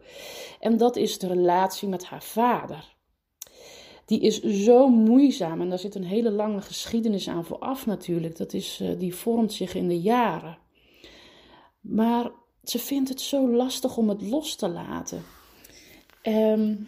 En 0.60 0.76
dat 0.76 0.96
is 0.96 1.18
de 1.18 1.26
relatie 1.26 1.88
met 1.88 2.04
haar 2.04 2.22
vader. 2.22 2.94
Die 4.04 4.20
is 4.20 4.40
zo 4.42 4.88
moeizaam 4.88 5.60
en 5.60 5.68
daar 5.68 5.78
zit 5.78 5.94
een 5.94 6.04
hele 6.04 6.30
lange 6.30 6.60
geschiedenis 6.60 7.28
aan 7.28 7.44
vooraf 7.44 7.86
natuurlijk. 7.86 8.36
Dat 8.36 8.52
is, 8.52 8.80
eh, 8.80 8.98
die 8.98 9.14
vormt 9.14 9.52
zich 9.52 9.74
in 9.74 9.88
de 9.88 10.00
jaren. 10.00 10.58
Maar 11.80 12.30
ze 12.64 12.78
vindt 12.78 13.08
het 13.08 13.20
zo 13.20 13.48
lastig 13.48 13.96
om 13.96 14.08
het 14.08 14.22
los 14.22 14.54
te 14.54 14.68
laten. 14.68 15.22
Um, 16.22 16.86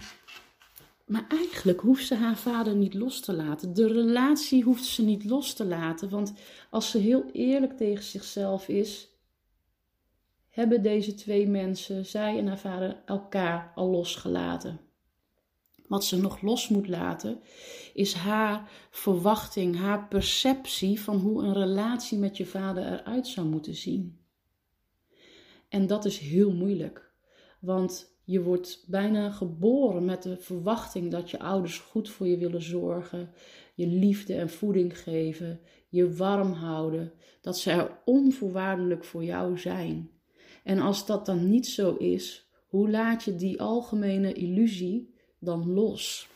maar 1.07 1.27
eigenlijk 1.29 1.81
hoeft 1.81 2.07
ze 2.07 2.15
haar 2.15 2.37
vader 2.37 2.77
niet 2.77 2.95
los 2.95 3.21
te 3.21 3.33
laten. 3.33 3.75
De 3.75 3.87
relatie 3.87 4.63
hoeft 4.63 4.85
ze 4.85 5.03
niet 5.03 5.25
los 5.25 5.55
te 5.55 5.65
laten. 5.65 6.09
Want 6.09 6.33
als 6.71 6.91
ze 6.91 6.99
heel 6.99 7.31
eerlijk 7.33 7.77
tegen 7.77 8.05
zichzelf 8.05 8.69
is, 8.69 9.09
hebben 10.49 10.83
deze 10.83 11.15
twee 11.15 11.49
mensen, 11.49 12.07
zij 12.07 12.39
en 12.39 12.47
haar 12.47 12.59
vader, 12.59 13.03
elkaar 13.05 13.73
al 13.75 13.91
losgelaten. 13.91 14.81
Wat 15.87 16.05
ze 16.05 16.21
nog 16.21 16.41
los 16.41 16.69
moet 16.69 16.89
laten, 16.89 17.41
is 17.95 18.15
haar 18.15 18.71
verwachting, 18.91 19.77
haar 19.77 20.09
perceptie 20.09 21.01
van 21.01 21.17
hoe 21.17 21.43
een 21.43 21.55
relatie 21.55 22.19
met 22.19 22.37
je 22.37 22.47
vader 22.47 22.87
eruit 22.87 23.27
zou 23.27 23.47
moeten 23.47 23.75
zien. 23.75 24.21
En 25.69 25.87
dat 25.87 26.05
is 26.05 26.19
heel 26.19 26.53
moeilijk. 26.53 27.13
Want 27.61 28.17
je 28.33 28.43
wordt 28.43 28.85
bijna 28.87 29.31
geboren 29.31 30.05
met 30.05 30.23
de 30.23 30.37
verwachting 30.37 31.11
dat 31.11 31.31
je 31.31 31.39
ouders 31.39 31.79
goed 31.79 32.11
voor 32.11 32.27
je 32.27 32.37
willen 32.37 32.63
zorgen, 32.63 33.33
je 33.75 33.87
liefde 33.87 34.35
en 34.35 34.51
voeding 34.51 34.99
geven, 34.99 35.61
je 35.89 36.15
warm 36.15 36.53
houden, 36.53 37.13
dat 37.41 37.59
ze 37.59 37.71
er 37.71 37.99
onvoorwaardelijk 38.05 39.05
voor 39.05 39.25
jou 39.25 39.59
zijn. 39.59 40.11
En 40.65 40.79
als 40.79 41.07
dat 41.07 41.27
dan 41.27 41.49
niet 41.51 41.67
zo 41.67 41.95
is, 41.97 42.49
hoe 42.69 42.91
laat 42.91 43.23
je 43.23 43.37
die 43.37 43.61
algemene 43.61 44.33
illusie 44.33 45.15
dan 45.39 45.73
los? 45.73 46.29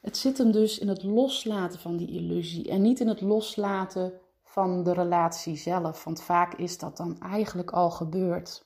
Het 0.00 0.16
zit 0.16 0.38
hem 0.38 0.52
dus 0.52 0.78
in 0.78 0.88
het 0.88 1.02
loslaten 1.02 1.78
van 1.78 1.96
die 1.96 2.10
illusie 2.10 2.68
en 2.68 2.82
niet 2.82 3.00
in 3.00 3.08
het 3.08 3.20
loslaten 3.20 4.12
van 4.42 4.82
de 4.82 4.92
relatie 4.92 5.56
zelf, 5.56 6.04
want 6.04 6.22
vaak 6.22 6.54
is 6.54 6.78
dat 6.78 6.96
dan 6.96 7.20
eigenlijk 7.20 7.70
al 7.70 7.90
gebeurd. 7.90 8.65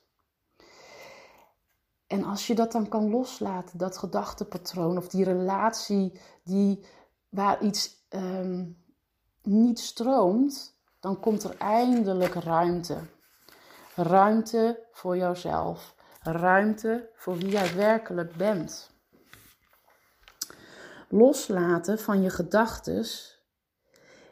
En 2.11 2.23
als 2.23 2.47
je 2.47 2.55
dat 2.55 2.71
dan 2.71 2.87
kan 2.87 3.09
loslaten, 3.09 3.77
dat 3.77 3.97
gedachtepatroon 3.97 4.97
of 4.97 5.07
die 5.07 5.23
relatie 5.23 6.19
die, 6.43 6.85
waar 7.29 7.61
iets 7.61 8.05
ehm, 8.09 8.65
niet 9.41 9.79
stroomt, 9.79 10.79
dan 10.99 11.19
komt 11.19 11.43
er 11.43 11.57
eindelijk 11.57 12.33
ruimte. 12.33 12.97
Ruimte 13.95 14.87
voor 14.91 15.17
jouzelf. 15.17 15.95
Ruimte 16.21 17.09
voor 17.15 17.37
wie 17.37 17.49
jij 17.49 17.75
werkelijk 17.75 18.35
bent. 18.35 18.91
Loslaten 21.09 21.99
van 21.99 22.21
je 22.21 22.29
gedachten 22.29 23.05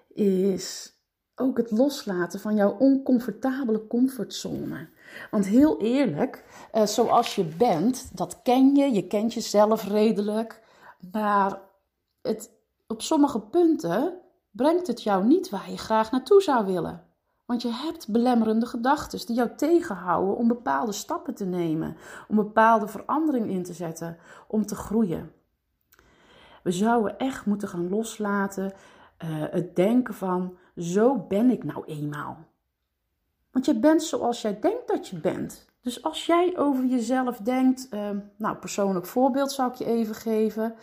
is 0.07 0.93
ook 1.39 1.57
het 1.57 1.71
loslaten 1.71 2.39
van 2.39 2.55
jouw 2.55 2.75
oncomfortabele 2.79 3.87
comfortzone. 3.87 4.87
Want 5.31 5.45
heel 5.45 5.81
eerlijk, 5.81 6.45
uh, 6.73 6.85
zoals 6.85 7.35
je 7.35 7.43
bent, 7.43 8.17
dat 8.17 8.41
ken 8.41 8.75
je, 8.75 8.91
je 8.91 9.07
kent 9.07 9.33
jezelf 9.33 9.87
redelijk, 9.87 10.61
maar 11.11 11.61
het, 12.21 12.51
op 12.87 13.01
sommige 13.01 13.39
punten 13.39 14.13
brengt 14.51 14.87
het 14.87 15.03
jou 15.03 15.25
niet 15.25 15.49
waar 15.49 15.69
je 15.69 15.77
graag 15.77 16.11
naartoe 16.11 16.41
zou 16.41 16.65
willen. 16.65 17.03
Want 17.45 17.61
je 17.61 17.71
hebt 17.71 18.07
belemmerende 18.07 18.65
gedachten 18.65 19.25
die 19.25 19.35
jou 19.35 19.49
tegenhouden 19.55 20.35
om 20.35 20.47
bepaalde 20.47 20.91
stappen 20.91 21.35
te 21.35 21.45
nemen, 21.45 21.97
om 22.27 22.35
bepaalde 22.35 22.87
verandering 22.87 23.49
in 23.49 23.63
te 23.63 23.73
zetten, 23.73 24.17
om 24.47 24.65
te 24.65 24.75
groeien. 24.75 25.31
We 26.63 26.71
zouden 26.71 27.17
echt 27.17 27.45
moeten 27.45 27.67
gaan 27.67 27.89
loslaten 27.89 28.65
uh, 28.65 29.29
het 29.51 29.75
denken 29.75 30.13
van 30.13 30.57
zo 30.79 31.25
ben 31.27 31.49
ik 31.49 31.63
nou 31.63 31.83
eenmaal. 31.85 32.37
Want 33.51 33.65
je 33.65 33.79
bent 33.79 34.03
zoals 34.03 34.41
jij 34.41 34.59
denkt 34.59 34.87
dat 34.87 35.07
je 35.07 35.15
bent. 35.15 35.67
Dus 35.81 36.03
als 36.03 36.25
jij 36.25 36.57
over 36.57 36.85
jezelf 36.85 37.37
denkt, 37.37 37.87
uh, 37.91 38.09
nou, 38.35 38.55
persoonlijk 38.55 39.05
voorbeeld 39.05 39.51
zou 39.51 39.71
ik 39.71 39.77
je 39.77 39.85
even 39.85 40.15
geven. 40.15 40.75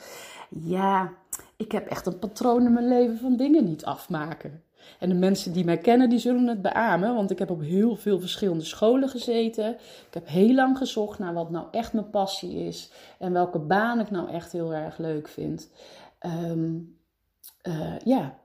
Ja, 0.49 1.13
ik 1.57 1.73
heb 1.73 1.87
echt 1.87 2.07
een 2.07 2.19
patroon 2.19 2.65
in 2.65 2.73
mijn 2.73 2.89
leven 2.89 3.19
van 3.19 3.37
dingen 3.37 3.65
niet 3.65 3.85
afmaken. 3.85 4.63
En 4.99 5.09
de 5.09 5.15
mensen 5.15 5.53
die 5.53 5.65
mij 5.65 5.79
kennen, 5.79 6.09
die 6.09 6.19
zullen 6.19 6.47
het 6.47 6.63
beamen, 6.63 7.15
want 7.15 7.31
ik 7.31 7.39
heb 7.39 7.51
op 7.51 7.61
heel 7.61 7.97
veel 7.97 8.21
verschillende 8.21 8.65
scholen 8.65 9.09
gezeten. 9.09 9.71
Ik 10.07 10.15
heb 10.15 10.29
heel 10.29 10.55
lang 10.55 10.79
gezocht 10.79 11.19
naar 11.19 11.35
wat 11.35 11.51
nou 11.51 11.67
echt 11.71 11.93
mijn 11.93 12.11
passie 12.11 12.67
is 12.67 12.91
en 13.19 13.33
welke 13.33 13.59
baan 13.59 14.01
ik 14.01 14.11
nou 14.11 14.31
echt 14.31 14.53
heel 14.53 14.75
erg 14.75 14.99
leuk 14.99 15.29
vind. 15.29 15.71
Um, 16.27 16.97
uh, 17.63 17.99
ja, 18.05 18.39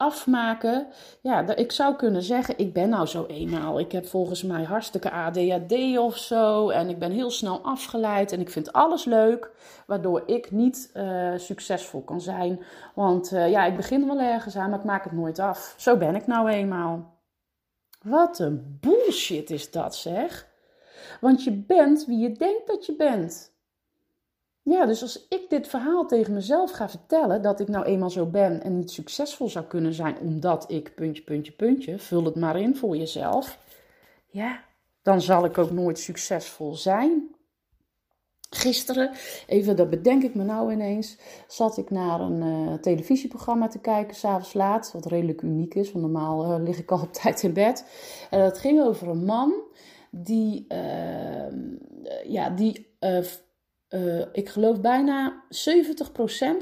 afmaken. 0.00 0.86
Ja, 1.20 1.56
ik 1.56 1.72
zou 1.72 1.96
kunnen 1.96 2.22
zeggen, 2.22 2.58
ik 2.58 2.72
ben 2.72 2.88
nou 2.88 3.06
zo 3.06 3.26
eenmaal. 3.26 3.80
Ik 3.80 3.92
heb 3.92 4.06
volgens 4.06 4.42
mij 4.42 4.62
hartstikke 4.62 5.10
ADHD 5.10 5.98
of 5.98 6.16
zo. 6.16 6.68
En 6.68 6.88
ik 6.88 6.98
ben 6.98 7.10
heel 7.10 7.30
snel 7.30 7.60
afgeleid 7.60 8.32
en 8.32 8.40
ik 8.40 8.50
vind 8.50 8.72
alles 8.72 9.04
leuk. 9.04 9.50
Waardoor 9.86 10.22
ik 10.26 10.50
niet 10.50 10.90
uh, 10.94 11.32
succesvol 11.36 12.02
kan 12.02 12.20
zijn. 12.20 12.62
Want 12.94 13.32
uh, 13.32 13.50
ja, 13.50 13.64
ik 13.64 13.76
begin 13.76 14.06
wel 14.06 14.20
ergens 14.20 14.56
aan, 14.56 14.70
maar 14.70 14.78
ik 14.78 14.84
maak 14.84 15.04
het 15.04 15.12
nooit 15.12 15.38
af. 15.38 15.74
Zo 15.78 15.96
ben 15.96 16.14
ik 16.14 16.26
nou 16.26 16.48
eenmaal. 16.48 17.18
Wat 18.02 18.38
een 18.38 18.78
bullshit 18.80 19.50
is 19.50 19.70
dat 19.70 19.96
zeg. 19.96 20.48
Want 21.20 21.44
je 21.44 21.52
bent 21.52 22.06
wie 22.06 22.18
je 22.18 22.32
denkt 22.32 22.66
dat 22.66 22.86
je 22.86 22.96
bent. 22.96 23.52
Ja, 24.62 24.86
dus 24.86 25.02
als 25.02 25.26
ik 25.28 25.46
dit 25.48 25.68
verhaal 25.68 26.06
tegen 26.06 26.34
mezelf 26.34 26.70
ga 26.70 26.88
vertellen, 26.88 27.42
dat 27.42 27.60
ik 27.60 27.68
nou 27.68 27.84
eenmaal 27.84 28.10
zo 28.10 28.26
ben 28.26 28.62
en 28.62 28.76
niet 28.76 28.90
succesvol 28.90 29.48
zou 29.48 29.64
kunnen 29.64 29.94
zijn 29.94 30.18
omdat 30.18 30.70
ik 30.70 30.94
puntje, 30.94 31.22
puntje, 31.22 31.52
puntje, 31.52 31.98
vul 31.98 32.24
het 32.24 32.36
maar 32.36 32.60
in 32.60 32.76
voor 32.76 32.96
jezelf. 32.96 33.58
Ja, 34.26 34.64
dan 35.02 35.20
zal 35.20 35.44
ik 35.44 35.58
ook 35.58 35.70
nooit 35.70 35.98
succesvol 35.98 36.74
zijn. 36.74 37.34
Gisteren, 38.50 39.10
even 39.46 39.76
dat 39.76 39.90
bedenk 39.90 40.22
ik 40.22 40.34
me 40.34 40.44
nou 40.44 40.72
ineens, 40.72 41.16
zat 41.46 41.76
ik 41.76 41.90
naar 41.90 42.20
een 42.20 42.42
uh, 42.42 42.74
televisieprogramma 42.74 43.68
te 43.68 43.78
kijken, 43.78 44.16
s'avonds 44.16 44.52
laat, 44.52 44.92
wat 44.92 45.06
redelijk 45.06 45.42
uniek 45.42 45.74
is, 45.74 45.92
want 45.92 46.04
normaal 46.04 46.44
uh, 46.44 46.64
lig 46.64 46.78
ik 46.78 46.90
al 46.90 47.00
op 47.00 47.12
tijd 47.12 47.42
in 47.42 47.52
bed. 47.52 47.84
En 48.30 48.40
dat 48.40 48.58
ging 48.58 48.82
over 48.82 49.08
een 49.08 49.24
man 49.24 49.52
die, 50.10 50.66
uh, 50.68 51.46
ja, 52.24 52.50
die 52.50 52.96
uh, 53.90 54.24
ik 54.32 54.48
geloof 54.48 54.80
bijna 54.80 55.42
70% 55.44 55.46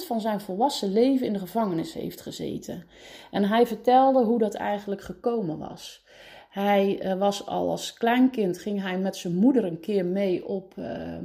van 0.07 0.21
zijn 0.21 0.41
volwassen 0.41 0.93
leven 0.93 1.27
in 1.27 1.33
de 1.33 1.39
gevangenis 1.39 1.93
heeft 1.93 2.21
gezeten. 2.21 2.85
En 3.31 3.45
hij 3.45 3.67
vertelde 3.67 4.25
hoe 4.25 4.39
dat 4.39 4.55
eigenlijk 4.55 5.01
gekomen 5.01 5.59
was. 5.59 6.07
Hij 6.49 7.05
uh, 7.05 7.19
was 7.19 7.47
al 7.47 7.71
als 7.71 7.93
kleinkind, 7.93 8.59
ging 8.59 8.83
hij 8.83 8.99
met 8.99 9.17
zijn 9.17 9.35
moeder 9.35 9.65
een 9.65 9.81
keer 9.81 10.05
mee 10.05 10.47
op, 10.47 10.75
uh, 10.79 11.19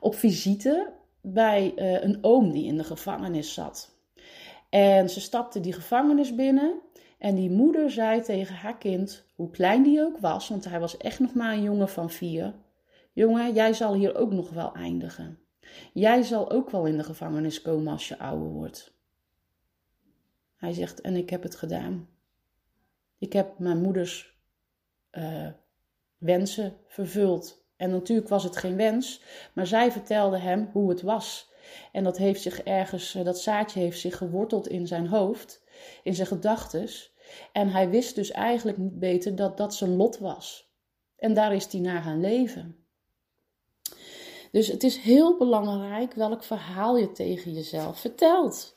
op 0.00 0.14
visite 0.14 0.92
bij 1.20 1.72
uh, 1.76 2.02
een 2.02 2.18
oom 2.20 2.52
die 2.52 2.66
in 2.66 2.76
de 2.76 2.84
gevangenis 2.84 3.54
zat. 3.54 3.96
En 4.68 5.10
ze 5.10 5.20
stapte 5.20 5.60
die 5.60 5.72
gevangenis 5.72 6.34
binnen 6.34 6.80
en 7.18 7.34
die 7.34 7.50
moeder 7.50 7.90
zei 7.90 8.22
tegen 8.22 8.54
haar 8.54 8.78
kind, 8.78 9.24
hoe 9.34 9.50
klein 9.50 9.82
die 9.82 10.02
ook 10.02 10.18
was, 10.18 10.48
want 10.48 10.64
hij 10.64 10.80
was 10.80 10.96
echt 10.96 11.18
nog 11.18 11.34
maar 11.34 11.52
een 11.52 11.62
jongen 11.62 11.88
van 11.88 12.10
vier... 12.10 12.54
Jongen, 13.14 13.54
jij 13.54 13.72
zal 13.72 13.94
hier 13.94 14.16
ook 14.16 14.32
nog 14.32 14.50
wel 14.50 14.74
eindigen. 14.74 15.38
Jij 15.92 16.22
zal 16.22 16.50
ook 16.50 16.70
wel 16.70 16.86
in 16.86 16.96
de 16.96 17.04
gevangenis 17.04 17.62
komen 17.62 17.92
als 17.92 18.08
je 18.08 18.18
ouder 18.18 18.48
wordt. 18.48 18.94
Hij 20.56 20.72
zegt, 20.72 21.00
en 21.00 21.16
ik 21.16 21.30
heb 21.30 21.42
het 21.42 21.56
gedaan. 21.56 22.08
Ik 23.18 23.32
heb 23.32 23.58
mijn 23.58 23.80
moeders 23.80 24.38
uh, 25.12 25.48
wensen 26.18 26.76
vervuld. 26.86 27.64
En 27.76 27.90
natuurlijk 27.90 28.28
was 28.28 28.44
het 28.44 28.56
geen 28.56 28.76
wens, 28.76 29.22
maar 29.52 29.66
zij 29.66 29.92
vertelde 29.92 30.38
hem 30.38 30.70
hoe 30.72 30.88
het 30.88 31.02
was. 31.02 31.52
En 31.92 32.04
dat 32.04 32.16
heeft 32.16 32.42
zich 32.42 32.62
ergens, 32.62 33.14
eh, 33.14 33.24
dat 33.24 33.40
zaadje 33.40 33.80
heeft 33.80 34.00
zich 34.00 34.16
geworteld 34.16 34.68
in 34.68 34.86
zijn 34.86 35.06
hoofd, 35.06 35.62
in 36.02 36.14
zijn 36.14 36.26
gedachtes. 36.26 37.12
En 37.52 37.68
hij 37.68 37.90
wist 37.90 38.14
dus 38.14 38.30
eigenlijk 38.30 38.78
niet 38.78 38.98
beter 38.98 39.36
dat 39.36 39.56
dat 39.56 39.74
zijn 39.74 39.96
lot 39.96 40.18
was. 40.18 40.72
En 41.16 41.34
daar 41.34 41.54
is 41.54 41.72
hij 41.72 41.80
naar 41.80 42.02
gaan 42.02 42.20
leven. 42.20 42.83
Dus 44.54 44.68
het 44.68 44.82
is 44.82 44.96
heel 44.96 45.36
belangrijk 45.36 46.14
welk 46.14 46.42
verhaal 46.42 46.96
je 46.96 47.12
tegen 47.12 47.52
jezelf 47.52 48.00
vertelt. 48.00 48.76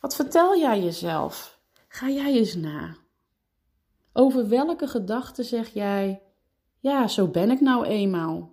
Wat 0.00 0.14
vertel 0.14 0.58
jij 0.58 0.82
jezelf? 0.82 1.60
Ga 1.88 2.08
jij 2.08 2.32
eens 2.32 2.54
na. 2.54 2.96
Over 4.12 4.48
welke 4.48 4.86
gedachten 4.86 5.44
zeg 5.44 5.68
jij: 5.68 6.22
Ja, 6.78 7.08
zo 7.08 7.28
ben 7.28 7.50
ik 7.50 7.60
nou 7.60 7.86
eenmaal. 7.86 8.52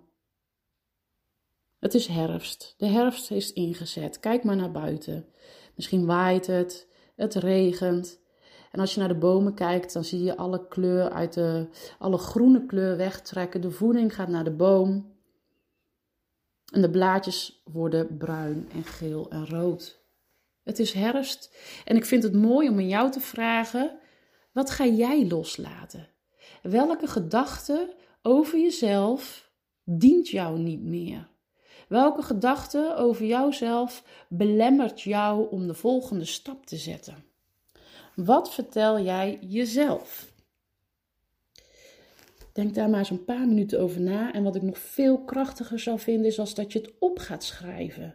Het 1.78 1.94
is 1.94 2.06
herfst. 2.06 2.74
De 2.76 2.86
herfst 2.86 3.30
is 3.30 3.52
ingezet. 3.52 4.20
Kijk 4.20 4.44
maar 4.44 4.56
naar 4.56 4.72
buiten. 4.72 5.26
Misschien 5.74 6.06
waait 6.06 6.46
het, 6.46 6.88
het 7.16 7.34
regent. 7.34 8.20
En 8.70 8.80
als 8.80 8.94
je 8.94 9.00
naar 9.00 9.08
de 9.08 9.18
bomen 9.18 9.54
kijkt, 9.54 9.92
dan 9.92 10.04
zie 10.04 10.22
je 10.22 10.36
alle 10.36 10.68
kleur 10.68 11.10
uit 11.10 11.32
de, 11.32 11.68
alle 11.98 12.18
groene 12.18 12.66
kleur 12.66 12.96
wegtrekken. 12.96 13.60
De 13.60 13.70
voeding 13.70 14.14
gaat 14.14 14.28
naar 14.28 14.44
de 14.44 14.54
boom. 14.54 15.13
En 16.74 16.82
de 16.82 16.90
blaadjes 16.90 17.62
worden 17.64 18.16
bruin 18.16 18.68
en 18.72 18.84
geel 18.84 19.30
en 19.30 19.48
rood. 19.48 20.02
Het 20.62 20.78
is 20.78 20.92
herfst 20.92 21.56
en 21.84 21.96
ik 21.96 22.04
vind 22.04 22.22
het 22.22 22.32
mooi 22.32 22.68
om 22.68 22.76
aan 22.76 22.88
jou 22.88 23.10
te 23.10 23.20
vragen: 23.20 23.98
wat 24.52 24.70
ga 24.70 24.86
jij 24.86 25.26
loslaten? 25.26 26.08
Welke 26.62 27.06
gedachte 27.06 27.94
over 28.22 28.58
jezelf 28.58 29.50
dient 29.84 30.28
jou 30.28 30.58
niet 30.58 30.82
meer? 30.82 31.28
Welke 31.88 32.22
gedachte 32.22 32.94
over 32.96 33.24
jouzelf 33.24 34.04
belemmert 34.28 35.00
jou 35.00 35.50
om 35.50 35.66
de 35.66 35.74
volgende 35.74 36.24
stap 36.24 36.66
te 36.66 36.76
zetten? 36.76 37.24
Wat 38.14 38.54
vertel 38.54 39.00
jij 39.00 39.38
jezelf? 39.40 40.32
Denk 42.54 42.74
daar 42.74 42.90
maar 42.90 42.98
eens 42.98 43.10
een 43.10 43.24
paar 43.24 43.46
minuten 43.46 43.80
over 43.80 44.00
na. 44.00 44.32
En 44.32 44.42
wat 44.42 44.56
ik 44.56 44.62
nog 44.62 44.78
veel 44.78 45.24
krachtiger 45.24 45.78
zou 45.78 45.98
vinden, 45.98 46.26
is 46.26 46.38
als 46.38 46.54
dat 46.54 46.72
je 46.72 46.78
het 46.78 46.92
op 46.98 47.18
gaat 47.18 47.44
schrijven. 47.44 48.14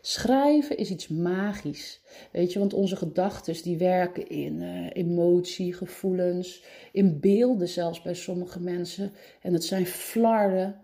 Schrijven 0.00 0.76
is 0.76 0.90
iets 0.90 1.08
magisch. 1.08 2.02
Weet 2.32 2.52
je, 2.52 2.58
want 2.58 2.72
onze 2.72 2.96
gedachten 2.96 3.62
die 3.62 3.78
werken 3.78 4.28
in 4.28 4.62
uh, 4.62 4.86
emotie, 4.92 5.72
gevoelens, 5.72 6.64
in 6.92 7.20
beelden 7.20 7.68
zelfs 7.68 8.02
bij 8.02 8.14
sommige 8.14 8.60
mensen. 8.60 9.12
En 9.40 9.52
het 9.52 9.64
zijn 9.64 9.86
flarden, 9.86 10.80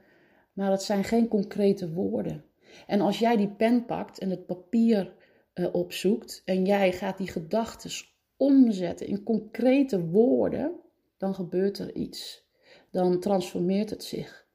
maar 0.52 0.70
het 0.70 0.82
zijn 0.82 1.04
geen 1.04 1.28
concrete 1.28 1.92
woorden. 1.92 2.44
En 2.86 3.00
als 3.00 3.18
jij 3.18 3.36
die 3.36 3.50
pen 3.50 3.84
pakt 3.84 4.18
en 4.18 4.30
het 4.30 4.46
papier 4.46 5.12
uh, 5.54 5.74
opzoekt 5.74 6.42
en 6.44 6.64
jij 6.64 6.92
gaat 6.92 7.18
die 7.18 7.28
gedachten 7.28 7.90
omzetten 8.36 9.06
in 9.06 9.22
concrete 9.22 10.06
woorden, 10.06 10.72
dan 11.18 11.34
gebeurt 11.34 11.78
er 11.78 11.94
iets. 11.94 12.48
Dan 12.90 13.20
transformeert 13.20 13.90
het 13.90 14.04
zich. 14.04 14.48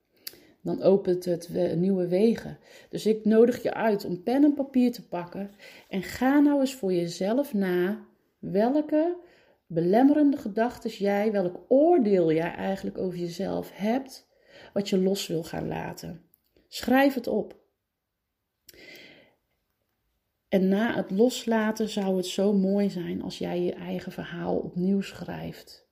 Dan 0.62 0.82
opent 0.82 1.26
het 1.26 1.50
nieuwe 1.76 2.08
wegen. 2.08 2.58
Dus 2.90 3.06
ik 3.06 3.26
nodig 3.26 3.64
je 3.64 3.74
uit 3.74 4.06
om 4.06 4.24
pen 4.24 4.44
en 4.44 4.54
papier 4.54 4.92
te 4.92 5.08
pakken 5.08 5.52
en 5.90 6.04
ga 6.04 6.40
nou 6.40 6.60
eens 6.60 6.76
voor 6.76 6.94
jezelf 6.94 7.54
na 7.54 8.06
welke 8.40 9.18
belemmerende 9.68 10.38
gedachten 10.38 10.90
jij, 10.90 11.32
welk 11.32 11.60
oordeel 11.68 12.32
jij 12.32 12.54
eigenlijk 12.54 12.98
over 12.98 13.20
jezelf 13.20 13.72
hebt, 13.74 14.28
wat 14.74 14.90
je 14.90 15.02
los 15.02 15.28
wil 15.28 15.44
gaan 15.44 15.68
laten. 15.68 16.22
Schrijf 16.68 17.14
het 17.14 17.28
op. 17.28 17.64
En 20.50 20.68
na 20.68 20.96
het 20.96 21.12
loslaten 21.12 21.90
zou 21.90 22.18
het 22.18 22.26
zo 22.26 22.54
mooi 22.54 22.90
zijn 22.90 23.22
als 23.22 23.38
jij 23.38 23.62
je 23.62 23.74
eigen 23.74 24.12
verhaal 24.12 24.58
opnieuw 24.58 25.02
schrijft. 25.02 25.85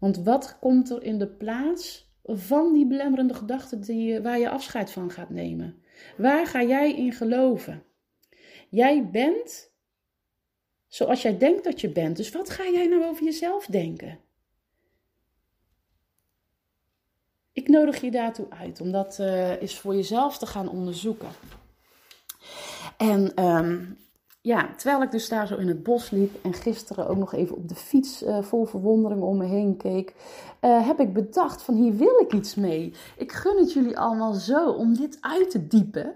Want 0.00 0.16
wat 0.16 0.58
komt 0.60 0.90
er 0.90 1.02
in 1.02 1.18
de 1.18 1.28
plaats 1.28 2.08
van 2.24 2.72
die 2.72 2.86
belemmerende 2.86 3.34
gedachten 3.34 3.80
die, 3.80 4.20
waar 4.20 4.38
je 4.38 4.50
afscheid 4.50 4.90
van 4.90 5.10
gaat 5.10 5.30
nemen? 5.30 5.82
Waar 6.16 6.46
ga 6.46 6.62
jij 6.62 6.94
in 6.94 7.12
geloven? 7.12 7.82
Jij 8.68 9.10
bent 9.10 9.70
zoals 10.88 11.22
jij 11.22 11.38
denkt 11.38 11.64
dat 11.64 11.80
je 11.80 11.88
bent. 11.88 12.16
Dus 12.16 12.30
wat 12.30 12.50
ga 12.50 12.68
jij 12.68 12.86
nou 12.86 13.04
over 13.04 13.24
jezelf 13.24 13.66
denken? 13.66 14.18
Ik 17.52 17.68
nodig 17.68 18.00
je 18.00 18.10
daartoe 18.10 18.50
uit 18.50 18.80
om 18.80 18.90
dat 18.92 19.18
uh, 19.18 19.62
eens 19.62 19.78
voor 19.78 19.94
jezelf 19.94 20.38
te 20.38 20.46
gaan 20.46 20.68
onderzoeken. 20.68 21.30
En 22.96 23.44
um, 23.44 23.98
ja, 24.42 24.74
terwijl 24.76 25.02
ik 25.02 25.10
dus 25.10 25.28
daar 25.28 25.46
zo 25.46 25.56
in 25.56 25.68
het 25.68 25.82
bos 25.82 26.10
liep 26.10 26.44
en 26.44 26.52
gisteren 26.52 27.08
ook 27.08 27.16
nog 27.16 27.34
even 27.34 27.56
op 27.56 27.68
de 27.68 27.74
fiets 27.74 28.22
uh, 28.22 28.42
vol 28.42 28.64
verwondering 28.64 29.22
om 29.22 29.36
me 29.36 29.44
heen 29.44 29.76
keek, 29.76 30.14
uh, 30.60 30.86
heb 30.86 31.00
ik 31.00 31.12
bedacht 31.12 31.62
van 31.62 31.74
hier 31.74 31.96
wil 31.96 32.20
ik 32.20 32.32
iets 32.32 32.54
mee. 32.54 32.92
Ik 33.16 33.32
gun 33.32 33.56
het 33.58 33.72
jullie 33.72 33.98
allemaal 33.98 34.32
zo 34.32 34.70
om 34.70 34.94
dit 34.94 35.18
uit 35.20 35.50
te 35.50 35.66
diepen. 35.66 36.14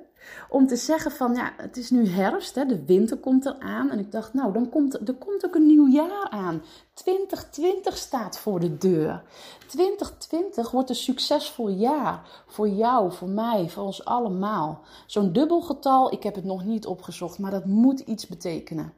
Om 0.49 0.67
te 0.67 0.77
zeggen 0.77 1.11
van 1.11 1.35
ja, 1.35 1.53
het 1.57 1.77
is 1.77 1.91
nu 1.91 2.09
herfst, 2.09 2.55
hè, 2.55 2.67
de 2.67 2.85
winter 2.85 3.17
komt 3.17 3.47
eraan. 3.47 3.91
En 3.91 3.99
ik 3.99 4.13
dacht, 4.13 4.35
nou, 4.35 4.53
dan 4.53 4.69
komt, 4.69 5.09
er 5.09 5.15
komt 5.15 5.47
ook 5.47 5.55
een 5.55 5.67
nieuw 5.67 5.89
jaar 5.89 6.29
aan. 6.31 6.63
2020 6.95 7.97
staat 7.97 8.39
voor 8.39 8.61
de 8.61 8.77
deur. 8.77 9.23
2020 9.67 10.71
wordt 10.71 10.89
een 10.89 10.95
succesvol 10.95 11.69
jaar. 11.69 12.45
Voor 12.47 12.69
jou, 12.69 13.13
voor 13.13 13.29
mij, 13.29 13.69
voor 13.69 13.85
ons 13.85 14.05
allemaal. 14.05 14.81
Zo'n 15.07 15.33
dubbelgetal, 15.33 16.13
ik 16.13 16.23
heb 16.23 16.35
het 16.35 16.45
nog 16.45 16.65
niet 16.65 16.87
opgezocht, 16.87 17.39
maar 17.39 17.51
dat 17.51 17.65
moet 17.65 18.01
iets 18.01 18.27
betekenen. 18.27 18.93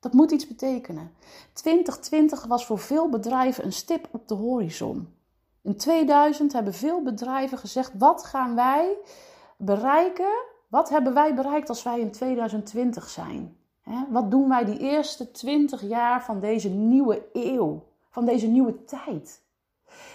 Dat 0.00 0.12
moet 0.12 0.30
iets 0.30 0.46
betekenen. 0.46 1.10
2020 1.52 2.44
was 2.44 2.66
voor 2.66 2.78
veel 2.78 3.08
bedrijven 3.08 3.64
een 3.64 3.72
stip 3.72 4.08
op 4.10 4.28
de 4.28 4.34
horizon. 4.34 5.14
In 5.62 5.76
2000 5.76 6.52
hebben 6.52 6.74
veel 6.74 7.02
bedrijven 7.02 7.58
gezegd: 7.58 7.92
wat 7.98 8.24
gaan 8.24 8.54
wij 8.54 8.96
bereiken 9.56 10.52
wat 10.74 10.88
hebben 10.88 11.14
wij 11.14 11.34
bereikt 11.34 11.68
als 11.68 11.82
wij 11.82 12.00
in 12.00 12.10
2020 12.10 13.08
zijn? 13.08 13.56
Wat 14.08 14.30
doen 14.30 14.48
wij 14.48 14.64
die 14.64 14.78
eerste 14.78 15.30
20 15.30 15.82
jaar 15.82 16.24
van 16.24 16.40
deze 16.40 16.68
nieuwe 16.68 17.22
eeuw, 17.32 17.84
van 18.10 18.24
deze 18.24 18.46
nieuwe 18.46 18.84
tijd? 18.84 19.42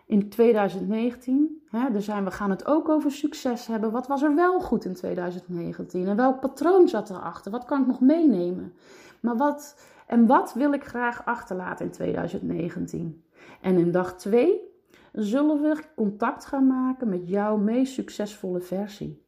In 0.06 0.30
2019, 0.30 1.62
hè, 1.70 1.92
dus 1.92 2.06
zijn 2.06 2.24
we 2.24 2.32
gaan 2.32 2.50
het 2.50 2.66
ook 2.66 2.90
over 2.90 3.12
succes 3.12 3.68
hebben. 3.68 3.92
Wat 3.92 4.08
was 4.08 4.22
er 4.22 4.36
wel 4.36 4.60
goed 4.60 4.86
in 4.86 4.94
2019? 4.94 6.08
En 6.08 6.16
welk 6.16 6.40
patroon 6.40 6.88
zat 6.88 7.10
erachter? 7.10 7.52
Wat 7.52 7.66
kan 7.66 7.82
ik 7.82 7.88
nog 7.88 8.02
meenemen? 8.02 8.74
Maar 9.20 9.38
wat, 9.38 9.86
en 10.08 10.28
wat 10.28 10.54
wil 10.54 10.74
ik 10.74 10.84
graag 10.84 11.26
achterlaten 11.26 11.86
in 11.86 11.92
2019? 11.92 13.24
En 13.62 13.78
in 13.78 13.92
dag 13.92 14.16
2 14.18 14.71
zullen 15.12 15.62
we 15.62 15.84
contact 15.96 16.46
gaan 16.46 16.68
maken 16.68 17.10
met 17.10 17.28
jouw 17.28 17.58
meest 17.58 17.94
succesvolle 17.94 18.62
versie. 18.62 19.26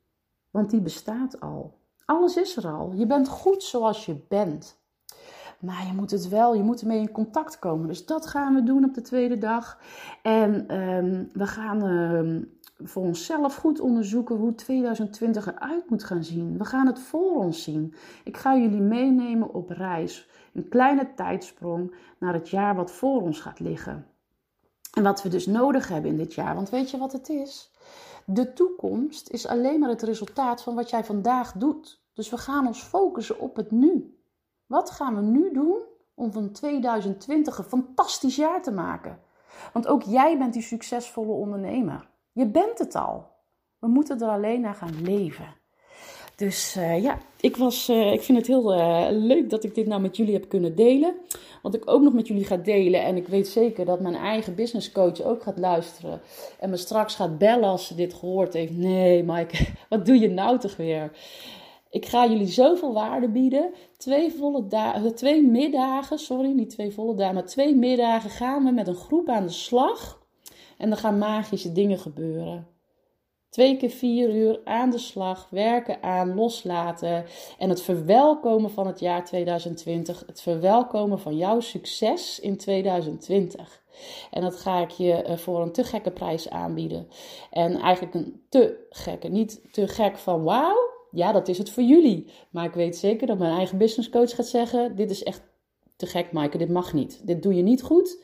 Want 0.51 0.69
die 0.69 0.81
bestaat 0.81 1.39
al. 1.39 1.77
Alles 2.05 2.37
is 2.37 2.55
er 2.55 2.67
al. 2.67 2.91
Je 2.93 3.05
bent 3.05 3.27
goed 3.27 3.63
zoals 3.63 4.05
je 4.05 4.15
bent. 4.27 4.81
Maar 5.59 5.85
je 5.87 5.93
moet 5.93 6.11
het 6.11 6.29
wel, 6.29 6.55
je 6.55 6.63
moet 6.63 6.81
ermee 6.81 6.99
in 6.99 7.11
contact 7.11 7.59
komen. 7.59 7.87
Dus 7.87 8.05
dat 8.05 8.25
gaan 8.25 8.55
we 8.55 8.63
doen 8.63 8.83
op 8.83 8.93
de 8.93 9.01
tweede 9.01 9.37
dag. 9.37 9.79
En 10.21 10.67
ehm, 10.67 11.23
we 11.33 11.47
gaan 11.47 11.87
uh, 11.87 12.41
voor 12.87 13.03
onszelf 13.03 13.55
goed 13.55 13.79
onderzoeken 13.79 14.35
hoe 14.35 14.55
2020 14.55 15.47
eruit 15.47 15.89
moet 15.89 16.03
gaan 16.03 16.23
zien. 16.23 16.57
We 16.57 16.65
gaan 16.65 16.87
het 16.87 16.99
voor 16.99 17.35
ons 17.35 17.63
zien. 17.63 17.93
Ik 18.23 18.37
ga 18.37 18.57
jullie 18.57 18.81
meenemen 18.81 19.53
op 19.53 19.69
reis. 19.69 20.29
Een 20.53 20.69
kleine 20.69 21.13
tijdsprong 21.15 21.95
naar 22.19 22.33
het 22.33 22.49
jaar 22.49 22.75
wat 22.75 22.91
voor 22.91 23.21
ons 23.21 23.39
gaat 23.39 23.59
liggen. 23.59 24.12
En 24.93 25.03
wat 25.03 25.21
we 25.21 25.29
dus 25.29 25.45
nodig 25.45 25.87
hebben 25.87 26.11
in 26.11 26.17
dit 26.17 26.33
jaar. 26.33 26.55
Want 26.55 26.69
weet 26.69 26.91
je 26.91 26.97
wat 26.97 27.11
het 27.11 27.29
is? 27.29 27.71
De 28.25 28.53
toekomst 28.53 29.29
is 29.29 29.47
alleen 29.47 29.79
maar 29.79 29.89
het 29.89 30.01
resultaat 30.01 30.63
van 30.63 30.75
wat 30.75 30.89
jij 30.89 31.03
vandaag 31.03 31.51
doet. 31.51 32.03
Dus 32.13 32.29
we 32.29 32.37
gaan 32.37 32.67
ons 32.67 32.81
focussen 32.81 33.39
op 33.39 33.55
het 33.55 33.71
nu. 33.71 34.17
Wat 34.65 34.91
gaan 34.91 35.15
we 35.15 35.21
nu 35.21 35.53
doen 35.53 35.77
om 36.13 36.31
van 36.31 36.51
2020 36.51 37.57
een 37.57 37.63
fantastisch 37.63 38.35
jaar 38.35 38.61
te 38.61 38.71
maken? 38.71 39.19
Want 39.73 39.87
ook 39.87 40.03
jij 40.03 40.37
bent 40.37 40.53
die 40.53 40.61
succesvolle 40.61 41.31
ondernemer. 41.31 42.09
Je 42.31 42.47
bent 42.47 42.79
het 42.79 42.95
al. 42.95 43.31
We 43.79 43.87
moeten 43.87 44.21
er 44.21 44.29
alleen 44.29 44.61
naar 44.61 44.75
gaan 44.75 45.01
leven. 45.01 45.55
Dus 46.35 46.75
uh, 46.77 47.03
ja, 47.03 47.17
ik, 47.39 47.57
was, 47.57 47.89
uh, 47.89 48.13
ik 48.13 48.21
vind 48.21 48.37
het 48.37 48.47
heel 48.47 48.73
uh, 48.73 49.05
leuk 49.09 49.49
dat 49.49 49.63
ik 49.63 49.75
dit 49.75 49.87
nou 49.87 50.01
met 50.01 50.17
jullie 50.17 50.33
heb 50.33 50.49
kunnen 50.49 50.75
delen. 50.75 51.15
Wat 51.61 51.75
ik 51.75 51.89
ook 51.89 52.01
nog 52.01 52.13
met 52.13 52.27
jullie 52.27 52.45
ga 52.45 52.57
delen. 52.57 53.03
En 53.03 53.15
ik 53.15 53.27
weet 53.27 53.47
zeker 53.47 53.85
dat 53.85 53.99
mijn 53.99 54.15
eigen 54.15 54.55
business 54.55 54.91
coach 54.91 55.21
ook 55.21 55.43
gaat 55.43 55.57
luisteren. 55.57 56.21
En 56.59 56.69
me 56.69 56.77
straks 56.77 57.15
gaat 57.15 57.37
bellen 57.37 57.69
als 57.69 57.87
ze 57.87 57.95
dit 57.95 58.13
gehoord 58.13 58.53
heeft. 58.53 58.77
Nee, 58.77 59.23
Mike, 59.23 59.65
wat 59.89 60.05
doe 60.05 60.19
je 60.19 60.29
nou 60.29 60.59
toch 60.59 60.75
weer? 60.75 61.11
Ik 61.89 62.05
ga 62.05 62.27
jullie 62.27 62.47
zoveel 62.47 62.93
waarde 62.93 63.29
bieden. 63.29 63.73
Twee, 63.97 64.31
volle 64.31 64.67
dagen, 64.67 65.15
twee 65.15 65.43
middagen, 65.43 66.19
sorry, 66.19 66.51
niet 66.51 66.69
twee 66.69 66.91
volle 66.91 67.15
dagen, 67.15 67.33
maar 67.33 67.45
twee 67.45 67.75
middagen 67.75 68.29
gaan 68.29 68.63
we 68.63 68.71
met 68.71 68.87
een 68.87 68.95
groep 68.95 69.29
aan 69.29 69.45
de 69.45 69.51
slag. 69.51 70.21
En 70.77 70.91
er 70.91 70.97
gaan 70.97 71.17
magische 71.17 71.71
dingen 71.71 71.99
gebeuren. 71.99 72.72
Twee 73.53 73.77
keer 73.77 73.89
vier 73.89 74.35
uur 74.35 74.59
aan 74.63 74.89
de 74.89 74.97
slag, 74.97 75.47
werken 75.49 76.03
aan, 76.03 76.35
loslaten. 76.35 77.25
En 77.57 77.69
het 77.69 77.81
verwelkomen 77.81 78.71
van 78.71 78.87
het 78.87 78.99
jaar 78.99 79.25
2020. 79.25 80.23
Het 80.27 80.41
verwelkomen 80.41 81.19
van 81.19 81.37
jouw 81.37 81.59
succes 81.59 82.39
in 82.39 82.57
2020. 82.57 83.83
En 84.31 84.41
dat 84.41 84.55
ga 84.55 84.81
ik 84.81 84.89
je 84.89 85.13
eh, 85.13 85.37
voor 85.37 85.61
een 85.61 85.71
te 85.71 85.83
gekke 85.83 86.11
prijs 86.11 86.49
aanbieden. 86.49 87.07
En 87.51 87.75
eigenlijk 87.75 88.13
een 88.13 88.41
te 88.49 88.85
gekke. 88.89 89.27
Niet 89.27 89.61
te 89.71 89.87
gek 89.87 90.17
van 90.17 90.43
wauw. 90.43 90.77
Ja, 91.11 91.31
dat 91.31 91.47
is 91.47 91.57
het 91.57 91.69
voor 91.69 91.83
jullie. 91.83 92.27
Maar 92.49 92.65
ik 92.65 92.73
weet 92.73 92.95
zeker 92.95 93.27
dat 93.27 93.37
mijn 93.37 93.57
eigen 93.57 93.77
business 93.77 94.09
coach 94.09 94.35
gaat 94.35 94.47
zeggen: 94.47 94.95
Dit 94.95 95.11
is 95.11 95.23
echt 95.23 95.41
te 95.95 96.05
gek, 96.05 96.31
Maaike. 96.31 96.57
Dit 96.57 96.69
mag 96.69 96.93
niet. 96.93 97.27
Dit 97.27 97.43
doe 97.43 97.53
je 97.53 97.63
niet 97.63 97.83
goed. 97.83 98.17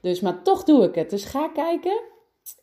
Dus, 0.00 0.20
maar 0.20 0.42
toch 0.42 0.64
doe 0.64 0.84
ik 0.84 0.94
het. 0.94 1.10
Dus 1.10 1.24
ga 1.24 1.48
kijken. 1.48 2.14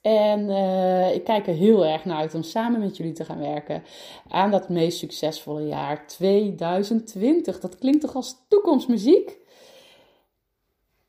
En 0.02 0.50
uh, 0.50 1.16
ik 1.16 1.24
kijk 1.24 1.48
er 1.48 1.54
heel 1.54 1.86
erg 1.86 2.06
naar 2.06 2.18
uit 2.18 2.36
om 2.36 2.44
samen 2.44 2.80
met 2.80 2.98
jullie 2.98 3.14
te 3.14 3.26
gaan 3.26 3.40
werken 3.40 3.84
aan 4.28 4.52
dat 4.52 4.70
meest 4.70 4.98
succesvolle 4.98 5.66
jaar 5.66 6.08
2020. 6.08 7.60
Dat 7.60 7.78
klinkt 7.78 8.02
toch 8.02 8.16
als 8.16 8.36
toekomstmuziek? 8.48 9.38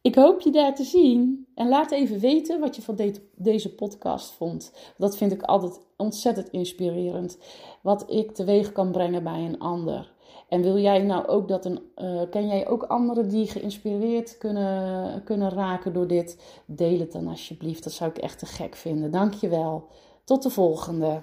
Ik 0.00 0.14
hoop 0.14 0.40
je 0.40 0.50
daar 0.50 0.74
te 0.74 0.84
zien. 0.84 1.46
En 1.54 1.68
laat 1.68 1.90
even 1.90 2.18
weten 2.18 2.60
wat 2.60 2.76
je 2.76 2.82
van 2.82 2.96
de 2.96 3.28
deze 3.36 3.74
podcast 3.74 4.32
vond. 4.32 4.72
Dat 4.96 5.16
vind 5.16 5.32
ik 5.32 5.42
altijd 5.42 5.80
ontzettend 5.96 6.48
inspirerend. 6.50 7.38
Wat 7.82 8.10
ik 8.10 8.32
teweeg 8.32 8.72
kan 8.72 8.90
brengen 8.90 9.22
bij 9.22 9.44
een 9.44 9.58
ander. 9.58 10.13
En 10.48 10.62
wil 10.62 10.78
jij 10.78 11.02
nou 11.02 11.26
ook 11.26 11.48
dat 11.48 11.64
een. 11.64 11.80
Uh, 11.96 12.20
ken 12.30 12.46
jij 12.46 12.68
ook 12.68 12.82
anderen 12.82 13.28
die 13.28 13.46
geïnspireerd 13.46 14.38
kunnen, 14.38 15.24
kunnen 15.24 15.50
raken 15.50 15.92
door 15.92 16.06
dit? 16.06 16.60
Deel 16.66 16.98
het 16.98 17.12
dan 17.12 17.28
alsjeblieft. 17.28 17.84
Dat 17.84 17.92
zou 17.92 18.10
ik 18.10 18.18
echt 18.18 18.38
te 18.38 18.46
gek 18.46 18.74
vinden. 18.74 19.10
Dankjewel. 19.10 19.88
Tot 20.24 20.42
de 20.42 20.50
volgende. 20.50 21.22